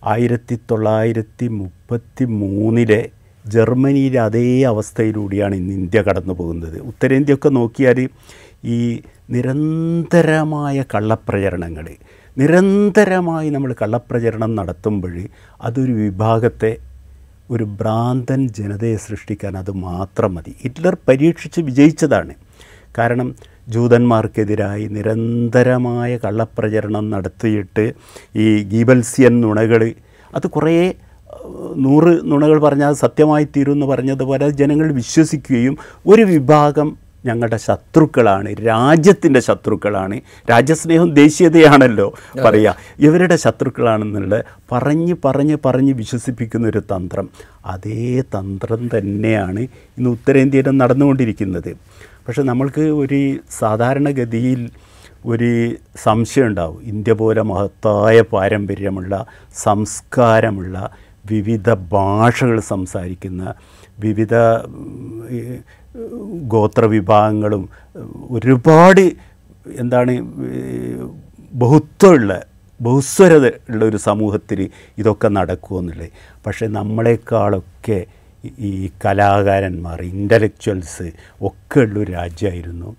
ആയിരത്തി 0.04 0.60
തൊള്ളായിരത്തി 0.72 1.48
മുപ്പത്തി 1.48 2.26
മൂന്നിലെ 2.26 3.10
ജർമ്മനിയിലെ 3.48 4.20
അതേ 4.20 4.64
അവസ്ഥയിലൂടെയാണ് 4.64 5.56
ഇന്ന് 5.56 5.74
ഇന്ത്യ 5.74 6.02
കടന്നു 6.02 6.34
പോകുന്നത്. 6.34 6.80
ഉത്തരേന്ത്യയൊക്കെ 6.82 7.50
നോക്കിയാൽ 7.50 8.10
ഈ 8.66 9.02
നിരന്തരമായ 9.30 10.84
കള്ളപ്രചരണങ്ങൾ 10.96 11.88
നിരന്തരമായി 12.38 13.50
നമ്മൾ 13.50 13.76
കള്ളപ്രചരണം 13.82 14.56
നടത്തുമ്പോൾ 14.56 15.16
അതൊരു 15.62 15.92
വിഭാഗത്തെ 15.92 16.78
ഒരു 17.50 17.64
ഭ്രാന്തൻ 17.64 18.48
ജനതയെ 18.48 18.96
സൃഷ്ടിക്കാൻ 18.96 19.58
അത് 19.58 19.72
മാത്രം 19.72 20.36
മതി. 20.36 20.56
ഹിറ്റ്ലർ 20.62 20.98
പരീക്ഷിച്ച് 21.08 21.60
വിജയിച്ചതാണ്. 21.62 22.34
കാരണം 22.98 23.36
ജൂതന്മാർക്കെതിരായി 23.70 24.86
നിരന്തരമായ 24.88 26.18
കള്ളപ്രചരണം 26.18 27.10
നടത്തിയിട്ട് 27.10 27.86
ഈ 28.36 28.46
ഗീബൽസിയൻ 28.64 29.42
നുണകൾ 29.42 29.82
അത് 30.36 30.48
കുറേ 30.48 30.76
നൂറ് 31.76 32.12
നുണകൾ 32.24 32.58
പറഞ്ഞാൽ 32.60 32.94
സത്യമായി 32.94 33.46
തീരും 33.46 33.72
എന്ന് 33.72 33.86
പറഞ്ഞതുപോലെ 33.86 34.50
ജനങ്ങൾ 34.50 34.92
വിശ്വസിക്കുകയും 34.92 35.78
ഒരു 36.06 36.22
വിഭാഗം 36.22 36.88
ഞങ്ങളുടെ 37.28 37.60
ശത്രുക്കളാണ് 37.68 38.50
രാജ്യത്തിന്റെ 38.68 39.40
ശത്രുക്കളാണ്. 39.48 40.18
രാജ്യസ്നേഹം 40.52 41.10
ദേശീയതയാണല്ലോ 41.14 42.08
പറയുക 42.46 42.76
ഇവരുടെ 43.08 43.36
ശത്രുക്കളാണെന്നുള്ള 43.46 44.36
പറഞ്ഞ് 44.72 45.16
പറഞ്ഞ് 45.26 45.58
പറഞ്ഞ് 45.66 45.94
വിശ്വസിപ്പിക്കുന്ന 46.02 46.68
ഒരു 46.74 46.82
തന്ത്രം. 46.94 47.30
അതേ 47.66 48.06
തന്ത്രം 48.36 48.84
തന്നെയാണ് 48.96 49.64
ഇന്ന് 49.98 50.10
ഉത്തരേന്ത്യയിലും 50.10 50.78
നടന്നുകൊണ്ടിരിക്കുന്നത്. 50.82 51.72
പക്ഷെ 52.28 52.44
നമ്മൾക്ക് 52.50 52.86
ഒരു 53.02 53.20
സാധാരണഗതിയിൽ 53.60 54.62
ഒരു 55.26 55.50
സംശയം 56.04 56.48
ഉണ്ടാവും. 56.48 56.80
ഇന്ത്യ 56.92 57.14
പോലെ 57.22 57.42
മഹത്തായ 57.52 58.18
പാരമ്പര്യമുള്ള 58.34 59.14
സംസ്കാരമുള്ള 59.64 60.78
വിവിധ 61.26 61.70
ഭാഷകൾ 61.94 62.58
സംസാരിക്കുന്ന 62.74 63.54
വിവിധ 64.00 64.36
ഗോത്രവിഭാഗങ്ങളും 66.48 67.70
ഒരുപാട് 68.30 69.12
എന്താണ് 69.78 70.14
ബഹുത്വമുള്ള 71.54 72.46
ബഹുസ്വരത 72.82 73.48
ഉള്ള 73.70 73.86
ഒരു 73.86 73.98
സമൂഹത്തിൽ 73.98 74.70
ഇതൊക്കെ 74.98 75.28
നടക്കുമെന്നുള്ളത് 75.28 76.10
പക്ഷേ 76.46 76.68
നമ്മളെക്കാളൊക്കെ 76.68 78.06
ഈ 78.60 78.90
കലാകാരന്മാർ 79.06 80.02
ഇന്റലക്ച്വൽസ് 80.02 81.12
ഒക്കെ 81.42 81.80
ഉള്ളൊരു 81.80 82.12
രാജ്യമായിരുന്നു. 82.12 82.96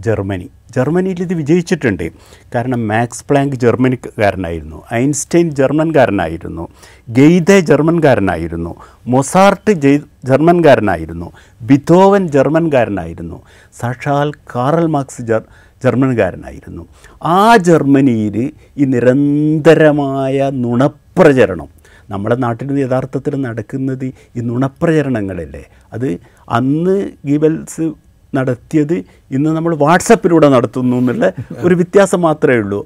ജർമ്മനി. 0.00 0.50
ജർമ്മനിയിൽ 0.76 1.22
ഇത് 1.22 1.34
വിജയിച്ചിട്ടുണ്ട്. 1.34 2.12
കാരണം 2.54 2.88
മാക്സ് 2.88 3.24
പ്ലാങ്ക് 3.30 3.56
ജർമ്മനിക്കാരനായിരുന്നു. 3.56 4.82
ഐൻസ്റ്റൈൻ 4.92 5.50
ജർമ്മൻകാരനായിരുന്നു. 5.50 6.68
ഗെയ്തെ 7.08 7.60
ജർമ്മൻകാരനായിരുന്നു. 7.60 8.74
മൊസാർട്ട് 9.06 9.70
ജെയ് 9.70 9.98
ജർമ്മൻകാരനായിരുന്നു. 10.24 11.32
ബിഥോവൻ 11.62 12.28
ജർമ്മൻകാരനായിരുന്നു. 12.28 13.42
സാക്ഷാൽ 13.80 14.32
കാറൽ 14.32 14.86
മാർക്സ് 14.86 15.22
ജർ 15.22 15.42
ജർമ്മൻകാരനായിരുന്നു. 15.84 16.88
ആ 17.24 17.56
ജർമ്മനിയിൽ 17.56 18.52
ഈ 18.76 18.84
നിരന്തരമായ 18.84 20.50
നുണപ്രചരണം 20.50 21.68
നമ്മുടെ 22.10 22.36
നാട്ടിൽ 22.36 22.80
യഥാർത്ഥത്തിൽ 22.80 23.40
നടക്കുന്നത് 23.40 24.04
ഈ 24.04 24.40
നുണപ്രചരണങ്ങളല്ലേ? 24.40 25.64
അത് 25.92 26.18
അന്ന് 26.48 27.08
ഗീബൽസ് 27.24 28.05
നടത്തിയത് 28.38 28.96
ഇന്ന് 29.36 29.50
നമ്മൾ 29.56 29.72
വാട്സപ്പിലൂടെ 29.84 30.48
നടത്തുന്നു 30.54 30.96
എന്നുള്ള 31.02 31.26
ഒരു 31.66 31.74
വ്യത്യാസം 31.80 32.20
മാത്രമേ 32.28 32.58
ഉള്ളൂ. 32.64 32.80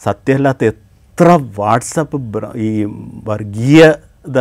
സത്യമല്ലാത്ത 0.00 0.64
എത്ര 0.72 1.28
വാട്സപ്പ് 1.58 2.18
ഈ 2.66 2.70
വർഗീയത 3.30 4.38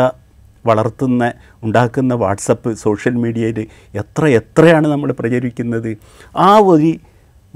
വളർത്തുന്ന 0.70 1.24
ഉണ്ടാക്കുന്ന 1.66 2.14
വാട്സപ്പ് 2.22 2.70
സോഷ്യൽ 2.84 3.16
മീഡിയയിൽ 3.24 3.60
എത്ര 4.02 4.26
എത്രയാണ് 4.40 4.88
നമ്മൾ 4.94 5.10
പ്രചരിക്കുന്നത്. 5.20 5.92
ആ 6.46 6.50
ഒരു 6.72 6.92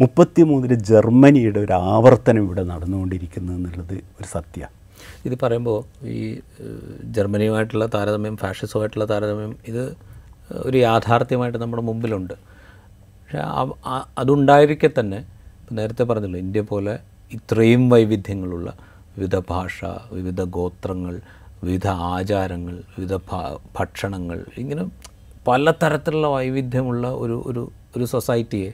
മുപ്പത്തി 0.01 0.41
മൂന്നിൽ 0.49 0.73
ജർമ്മനിയുടെ 0.89 1.59
ഒരു 1.65 1.73
ആവർത്തനം 1.93 2.41
ഇവിടെ 2.45 2.63
നടന്നുകൊണ്ടിരിക്കുന്നു 2.71 3.51
എന്നുള്ളത് 3.57 3.95
ഒരു 4.17 4.27
സത്യ. 4.35 4.61
ഇത് 5.27 5.35
പറയുമ്പോൾ 5.43 5.79
ഈ 6.17 6.21
ജർമ്മനിയുമായിട്ടുള്ള 7.15 7.85
താരതമ്യം 7.95 8.35
ഫാഷിസവുമായിട്ടുള്ള 8.43 9.05
താരതമ്യം 9.11 9.53
ഇത് 9.71 9.83
ഒരു 10.67 10.77
യാഥാർത്ഥ്യമായിട്ട് 10.87 11.59
നമ്മുടെ 11.63 11.83
മുമ്പിലുണ്ട്. 11.89 12.35
പക്ഷേ 13.31 13.95
അതുണ്ടായിരിക്കെ 14.17 14.89
തന്നെ 14.89 15.17
ഇപ്പം 15.57 15.75
നേരത്തെ 15.75 16.03
പറഞ്ഞല്ലോ 16.03 16.39
ഇന്ത്യ 16.39 16.61
പോലെ 16.61 16.93
ഇത്രയും 17.31 17.83
വൈവിധ്യങ്ങളുള്ള 17.89 18.69
വിവിധ 19.15 19.35
ഭാഷ 19.49 19.77
വിവിധ 20.11 20.41
ഗോത്രങ്ങൾ 20.49 21.15
വിവിധ 21.63 21.87
ആചാരങ്ങൾ 22.07 22.75
വിവിധ 22.95 23.13
ഭക്ഷണങ്ങൾ 23.77 24.39
ഇങ്ങനെ 24.57 24.85
പലതരത്തിലുള്ള 25.47 26.27
വൈവിധ്യമുള്ള 26.27 27.11
ഒരു 27.15 27.35
ഒരു 27.45 27.63
ഒരു 27.95 28.05
സൊസൈറ്റിയെ 28.05 28.71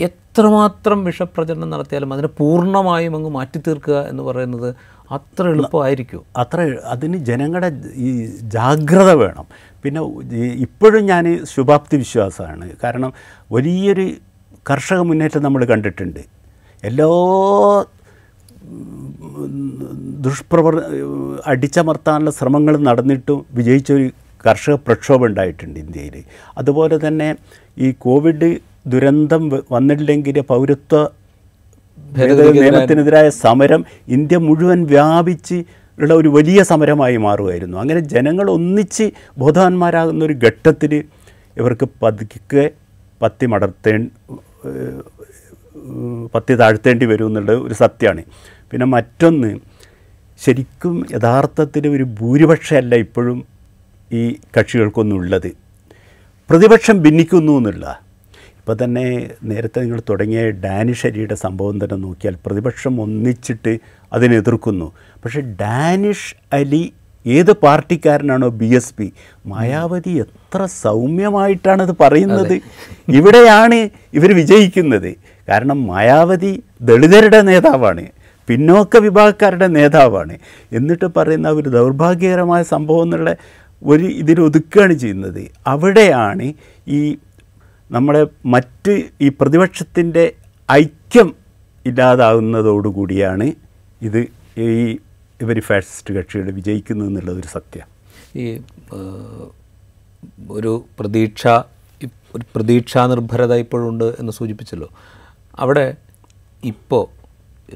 എത്രമാത്രം 0.00 1.00
വിഷപ്രചരണം 1.04 1.70
നടത്തിയാലും 1.70 2.12
അതിനെ 2.12 2.30
പൂർണമായും 2.38 3.14
അങ്ങ് 3.16 3.30
മാറ്റി 3.30 3.58
തീർക്കുക 3.58 3.98
എന്ന് 4.08 4.22
പറയുന്നത് 4.22 4.70
അത്ര 5.10 5.48
എളുപ്പമായിരിക്കും. 5.48 6.22
അത്ര 6.36 6.78
അതിന് 6.84 7.16
ജനങ്ങളുടെ 7.16 7.72
ഈ 7.94 8.26
ജാഗ്രത 8.40 9.10
വേണം. 9.12 9.46
പിന്നെ 9.82 10.00
ഇപ്പോഴും 10.38 11.06
ഞാൻ 11.06 11.44
ശുഭാപ്തി 11.44 11.96
വിശ്വാസമാണ്. 11.96 12.70
കാരണം 12.84 13.12
വലിയൊരു 13.52 14.10
കർഷക 14.70 14.96
മുന്നേറ്റം 14.96 15.42
നമ്മൾ 15.42 15.64
കണ്ടിട്ടുണ്ട്. 15.64 16.20
എല്ലാ 16.84 17.08
ദുഷ്പ്രവർ 20.20 20.74
അടിച്ചമർത്താനുള്ള 21.46 22.30
ശ്രമങ്ങൾ 22.30 22.76
നടന്നിട്ടും 22.76 23.46
വിജയിച്ചൊരു 23.54 24.10
കർഷക 24.46 24.74
പ്രക്ഷോഭം 24.74 25.26
ഉണ്ടായിട്ടുണ്ട് 25.26 25.80
ഇന്ത്യയിൽ. 25.80 26.24
അതുപോലെ 26.58 27.08
തന്നെ 27.08 27.34
ഈ 27.78 27.92
കോവിഡ് 27.92 28.58
ദുരന്തം 28.86 29.62
വന്നില്ലെങ്കിൽ 29.70 30.40
പൗരത്വ 30.40 31.06
നിയമത്തിനെതിരായ 32.12 33.28
സമരം 33.28 33.84
ഇന്ത്യ 34.08 34.36
മുഴുവൻ 34.36 34.86
വ്യാപിച്ച് 34.86 35.64
ഉള്ള 35.98 36.14
ഒരു 36.14 36.28
വലിയ 36.28 36.62
സമരമായി 36.62 37.16
മാറുമായിരുന്നു 37.16 37.78
അങ്ങനെ 37.78 38.00
ജനങ്ങൾ 38.00 38.50
ഒന്നിച്ച് 38.50 39.10
ബോധവാന്മാരാകുന്ന 39.38 40.24
ഒരു 40.24 40.32
ഘട്ടത്തിൽ 40.32 41.04
ഇവർക്ക് 41.56 41.88
പതുക്കെ 42.02 42.70
പത്തി 43.22 43.46
മടർത്തേ 43.46 43.98
പത്തി 46.34 46.54
താഴ്ത്തേണ്ടി 46.54 47.06
വരും 47.06 47.26
എന്നുള്ളത് 47.26 47.58
ഒരു 47.58 47.74
സത്യമാണ്. 47.74 48.24
പിന്നെ 48.72 48.86
മറ്റൊന്ന് 48.86 49.56
ശരിക്കും 50.40 51.06
യഥാർത്ഥത്തിൽ 51.12 51.88
ഒരു 51.88 52.02
ഭൂരിപക്ഷമല്ല 52.02 52.94
ഇപ്പോഴും 52.94 53.44
ഈ 54.12 54.36
കക്ഷികൾക്കൊന്നും 54.58 55.16
ഉള്ളത് 55.16 55.52
പ്രതിപക്ഷം 56.50 57.02
ഭിന്നിക്കുന്നു 57.02 57.58
എന്നുള്ള 57.58 58.03
ഇപ്പോൾ 58.64 58.84
തന്നെ 58.84 59.30
നേരത്തെ 59.42 59.80
നിങ്ങൾ 59.80 60.00
തുടങ്ങിയ 60.08 60.50
ഡാനിഷ് 60.50 61.06
അരിയുടെ 61.06 61.34
സംഭവം 61.34 61.84
തന്നെ 61.84 61.96
നോക്കിയാൽ 61.96 62.36
പ്രതിപക്ഷം 62.46 63.00
ഒന്നിച്ചിട്ട് 63.00 63.78
അതിനെ 64.12 64.36
എതിർക്കുന്നു. 64.36 64.92
പക്ഷേ 65.24 65.40
ഡാനിഷ് 65.40 66.34
അലി 66.52 66.92
ഏത് 67.26 67.52
പാർട്ടിക്കാരനാണോ 67.52 68.48
ബി 68.48 68.74
എസ് 68.74 68.94
പി? 68.94 69.12
മായാവതി 69.46 70.10
എത്ര 70.10 70.66
സൗമ്യമായിട്ടാണത് 70.66 71.92
പറയുന്നത്. 72.00 72.60
ഇവിടെയാണ് 73.08 73.90
ഇവർ 74.14 74.32
വിജയിക്കുന്നത്. 74.32 75.14
കാരണം 75.48 75.86
മായാവതി 75.86 76.62
ദളിതരുടെ 76.82 77.40
നേതാവാണ്. 77.40 78.06
പിന്നോക്ക 78.48 78.96
വിഭാഗക്കാരുടെ 78.96 79.66
നേതാവാണ്. 79.66 80.38
എന്നിട്ട് 80.72 81.04
പറയുന്ന 81.16 81.48
ഒരു 81.48 81.68
ദൗർഭാഗ്യകരമായ 81.68 82.62
സംഭവം 82.62 83.02
എന്നുള്ള 83.02 83.36
ഒരു 83.82 84.04
ഇതിൽ 84.04 84.40
ഒതുക്കുകയാണ് 84.40 84.92
ചെയ്യുന്നത്. 84.94 85.50
അവിടെയാണ് 85.66 86.52
ഈ 86.88 87.16
നമ്മുടെ 87.90 88.26
മറ്റ് 88.46 89.02
ഈ 89.20 89.28
പ്രതിപക്ഷത്തിന്റെ 89.28 90.32
ഐക്യം 90.72 91.34
ഇല്ലാതാകുന്നതോടുകൂടിയാണ് 91.86 93.52
ഇത് 94.02 94.26
ഈ 94.60 94.98
ഇവർ 95.40 95.60
ഫാഷിസ്റ്റ് 95.60 96.14
കക്ഷികൾ 96.14 96.50
വിജയിക്കുന്നു 96.50 97.04
എന്നുള്ളതൊരു 97.04 97.46
സത്യം. 97.46 97.86
ഈ 98.36 98.60
ഒരു 100.50 100.84
പ്രതീക്ഷ 100.98 101.46
ഒരു 102.36 102.44
പ്രതീക്ഷാ 102.54 103.06
നിർഭരത 103.06 103.54
ഇപ്പോഴുണ്ട് 103.54 104.04
എന്ന് 104.04 104.32
സൂചിപ്പിച്ചല്ലോ. 104.32 104.88
അവിടെ 105.58 105.96
ഇപ്പോൾ 106.64 107.04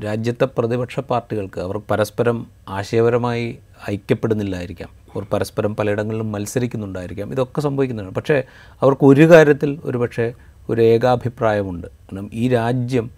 രാജ്യത്തെ 0.00 0.44
പ്രതിപക്ഷ 0.44 1.00
പാർട്ടികൾക്ക് 1.00 1.60
അവർ 1.60 1.76
പരസ്പരം 1.76 2.46
ആശയപരമായി 2.68 3.58
ഐക്യപ്പെടുന്നില്ലായിരിക്കാം. 3.90 4.97
അവർ 5.14 5.24
പരസ്പരം 5.32 5.76
പലയിടങ്ങളിലും 5.76 6.32
മത്സരിക്കുന്നുണ്ടായിരിക്കാം. 6.32 7.32
ഇതൊക്കെ 7.32 7.60
സംഭവിക്കുന്നതാണ് 7.60 8.14
പക്ഷേ 8.14 8.42
അവർക്ക് 8.82 9.04
ഒരു 9.04 9.30
കാര്യത്തിൽ 9.30 9.78
ഒരു 9.84 9.98
പക്ഷേ 9.98 10.32
ഒരു 10.70 10.80
ഏകാഭിപ്രായമുണ്ട്. 10.82 11.86
കാരണം 11.86 12.30
ഈ 12.32 12.48
രാജ്യം 12.48 13.10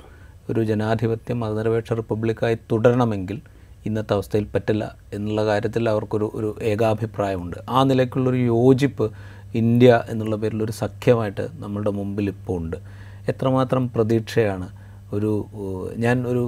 ഒരു 0.50 0.64
ജനാധിപത്യ 0.64 1.34
മതനിരപേക്ഷ 1.34 1.92
റിപ്പബ്ലിക്കായി 1.92 2.54
തുടരണമെങ്കിൽ 2.72 3.40
ഇന്നത്തെ 3.86 4.12
അവസ്ഥയിൽ 4.12 4.46
പറ്റില്ല 4.54 4.96
എന്നുള്ള 5.12 5.46
കാര്യത്തിൽ 5.46 5.88
അവർക്കൊരു 5.88 6.30
ഒരു 6.34 6.56
ഏകാഭിപ്രായമുണ്ട്. 6.62 7.56
ആ 7.68 7.82
നിലയ്ക്കുള്ളൊരു 7.82 8.36
യോജിപ്പ് 8.36 9.10
ഇന്ത്യ 9.54 10.02
എന്നുള്ള 10.08 10.36
പേരിലൊരു 10.36 10.72
സഖ്യമായിട്ട് 10.72 11.48
നമ്മളുടെ 11.58 11.90
മുമ്പിൽ 11.90 12.28
ഇപ്പോൾ 12.28 12.58
ഉണ്ട് 12.58 12.76
എത്രമാത്രം 13.28 13.88
പ്രതീക്ഷയാണ് 13.88 14.68
ഒരു 15.12 15.46
ഞാൻ 15.96 16.28
ഒരു 16.28 16.42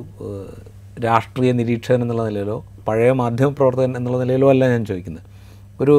രാഷ്ട്രീയ 1.05 1.53
നിരീക്ഷകൻ 1.53 2.03
എന്നുള്ള 2.03 2.25
നിലയിലോ 2.29 2.65
പഴയ 2.89 3.13
മാധ്യമപ്രവർത്തകൻ 3.13 3.97
എന്നുള്ള 3.97 4.19
നിലയിലോ 4.19 4.51
അല്ല 4.51 4.69
ഞാൻ 4.69 4.85
ചോദിക്കുന്നത്. 4.85 5.32
ഒരു 5.83 5.97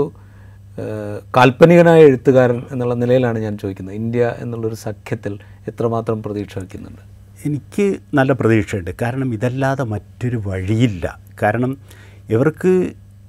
കാൽപ്പനികനായ 1.37 2.01
എഴുത്തുകാരൻ 2.03 2.59
എന്നുള്ള 2.71 2.93
നിലയിലാണ് 2.93 3.39
ഞാൻ 3.39 3.53
ചോദിക്കുന്നത്. 3.57 3.95
ഇന്ത്യ 3.95 4.33
എന്നുള്ളൊരു 4.37 4.75
സഖ്യത്തിൽ 4.75 5.33
എത്രമാത്രം 5.67 6.23
പ്രതീക്ഷ 6.23 6.57
വയ്ക്കുന്നുണ്ട്? 6.57 7.03
എനിക്ക് 7.45 7.85
നല്ല 8.13 8.31
പ്രതീക്ഷയുണ്ട്. 8.33 8.91
കാരണം 9.01 9.29
ഇതല്ലാതെ 9.33 9.83
മറ്റൊരു 9.83 10.37
വഴിയില്ല. 10.47 11.05
കാരണം 11.41 11.77
ഇവർക്ക് 12.29 12.73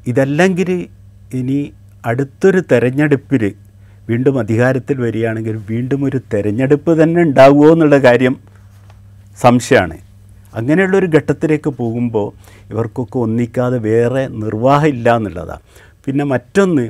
ഇതല്ലെങ്കിൽ 0.07 0.71
ഇനി 1.35 1.59
അടുത്തൊരു 2.07 2.61
തെരഞ്ഞെടുപ്പിൽ 2.73 3.45
വീണ്ടും 4.09 4.39
അധികാരത്തിൽ 4.39 4.97
വരികയാണെങ്കിൽ 5.01 5.57
വീണ്ടും 5.71 6.01
ഒരു 6.05 6.19
തെരഞ്ഞെടുപ്പ് 6.35 7.03
തന്നെ 7.03 7.21
ഉണ്ടാവുമോ 7.23 7.69
എന്നുള്ള 7.73 7.99
കാര്യം 7.99 8.35
സംശയമാണ്. 9.41 9.97
അങ്ങനെയുള്ളൊരു 10.55 11.07
ഘട്ടത്തിലേക്ക് 11.07 11.71
പോകുമ്പോൾ 11.71 12.29
ഇവർക്കൊക്കെ 12.73 13.19
ഒന്നിക്കാതെ 13.19 13.79
വേറെ 13.79 14.23
നിർവാഹമില്ല 14.43 15.17
എന്നുള്ളതാണ് 15.17 15.63
പിന്നെ 16.07 16.25
മറ്റൊന്ന് 16.25 16.85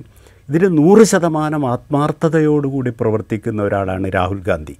ഇതിൽ 0.48 0.68
നൂറ് 0.68 1.02
ശതമാനം 1.02 1.62
ആത്മാർത്ഥതയോടുകൂടി 1.72 2.90
പ്രവർത്തിക്കുന്ന 3.00 3.62
ഒരാളാണ് 3.62 4.06
രാഹുൽ 4.14 4.40
ഗാന്ധി. 4.40 4.76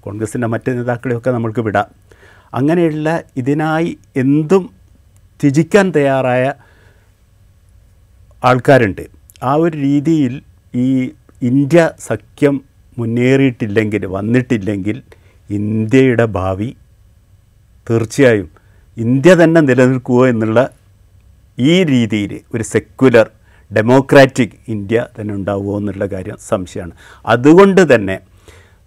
കോൺഗ്രസിന്റെ 0.00 0.46
മറ്റ് 0.46 0.70
നേതാക്കളെയൊക്കെ 0.78 1.30
നമ്മൾക്ക് 1.30 1.60
വിടാം. 1.60 1.88
അങ്ങനെയുള്ള 2.54 3.22
ഇതിനായി 3.36 3.98
എന്തും 4.16 4.70
ത്യജിക്കാൻ 5.40 5.92
തയ്യാറായ 5.96 6.52
ആൾക്കാരുണ്ട്. 8.44 9.04
ആ 9.42 9.54
ഒരു 9.54 9.76
രീതിയിൽ 9.78 10.42
ഈ 10.74 11.10
ഇന്ത്യ 11.42 11.90
സഖ്യം 12.00 12.60
മുന്നേറിയിട്ടില്ലെങ്കിൽ 12.98 14.06
വന്നിട്ടില്ലെങ്കിൽ 14.06 15.02
ഇന്ത്യയുടെ 15.50 16.24
ഭാവി 16.24 16.70
തീർച്ചയായും 17.90 18.48
ഇന്ത്യ 18.96 19.34
തന്നെ 19.34 19.60
നിലനിൽക്കുക 19.60 20.28
എന്നുള്ള 20.28 20.60
ഈ 21.58 21.84
രീതിയിൽ 21.84 22.40
ഒരു 22.54 22.62
സെക്യുലർ 22.62 23.26
ഡെമോക്രാറ്റിക് 23.72 24.56
ഇന്ത്യ 24.68 25.06
തന്നെ 25.20 25.34
ഉണ്ടാവുമോ 25.34 25.78
എന്നുള്ള 25.78 26.06
കാര്യം 26.06 26.36
സംശയമാണ്. 26.48 26.92
അതുകൊണ്ട് 27.26 27.94
തന്നെ 27.94 28.16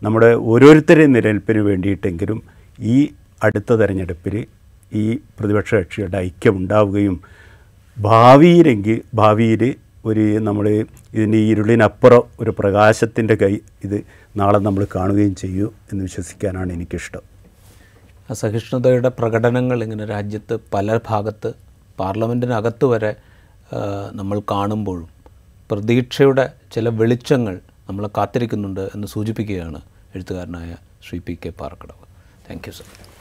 നമ്മുടെ 0.01 0.33
ഓരോരുത്തരുടെയും 0.33 1.13
നിലനിൽപ്പിന് 1.13 1.59
വേണ്ടിയിട്ടെങ്കിലും 1.59 2.39
ഈ 2.79 2.97
അടുത്ത 3.43 3.73
തെരഞ്ഞെടുപ്പിൽ 3.73 4.35
ഈ 4.93 5.05
പ്രതിപക്ഷ 5.39 5.75
കക്ഷികളുടെ 5.75 6.17
ഐക്യം 6.17 6.57
ഉണ്ടാവുകയും 6.57 7.15
ഭാവിയിലെങ്കിൽ 7.97 9.01
ഭാവിയിൽ 9.13 9.75
ഒരു 10.05 10.39
നമ്മൾ 10.39 10.65
ഇതിന്റെ 11.13 11.37
ഇരുളിനപ്പുറം 11.37 12.23
ഒരു 12.39 12.51
പ്രകാശത്തിന്റെ 12.59 13.35
കൈ 13.35 13.57
ഇത് 13.83 13.97
നാളെ 14.35 14.59
നമ്മൾ 14.59 14.87
കാണുകയും 14.95 15.35
ചെയ്യൂ 15.35 15.73
എന്ന് 15.91 16.03
വിശ്വസിക്കാനാണ് 16.03 16.73
എനിക്കിഷ്ടം. 16.73 17.23
അസഹിഷ്ണുതയുടെ 18.29 19.09
പ്രകടനങ്ങൾ 19.09 19.83
ഇങ്ങനെ 19.83 20.05
രാജ്യത്ത് 20.05 20.59
പല 20.73 20.99
ഭാഗത്ത് 21.07 21.49
പാർലമെന്റിനകത്ത് 21.99 22.85
വരെ 22.85 23.11
നമ്മൾ 24.13 24.39
കാണുമ്പോഴും 24.51 25.07
പ്രതീക്ഷയുടെ 25.69 26.45
ചില 26.73 26.89
വെളിച്ചങ്ങൾ 26.97 27.55
നമ്മളെ 27.89 28.09
കാത്തിരിക്കുന്നുണ്ട് 28.17 28.83
എന്ന് 28.95 29.07
സൂചിപ്പിക്കുകയാണ് 29.07 29.81
എഴുത്തുകാരനായ 30.15 30.71
Shri 31.07 31.19
P 31.19 31.35
K 31.45 31.51
Parakkadavu 31.61 32.05
thank 32.49 32.67
you 32.67 32.73
sir 32.73 33.12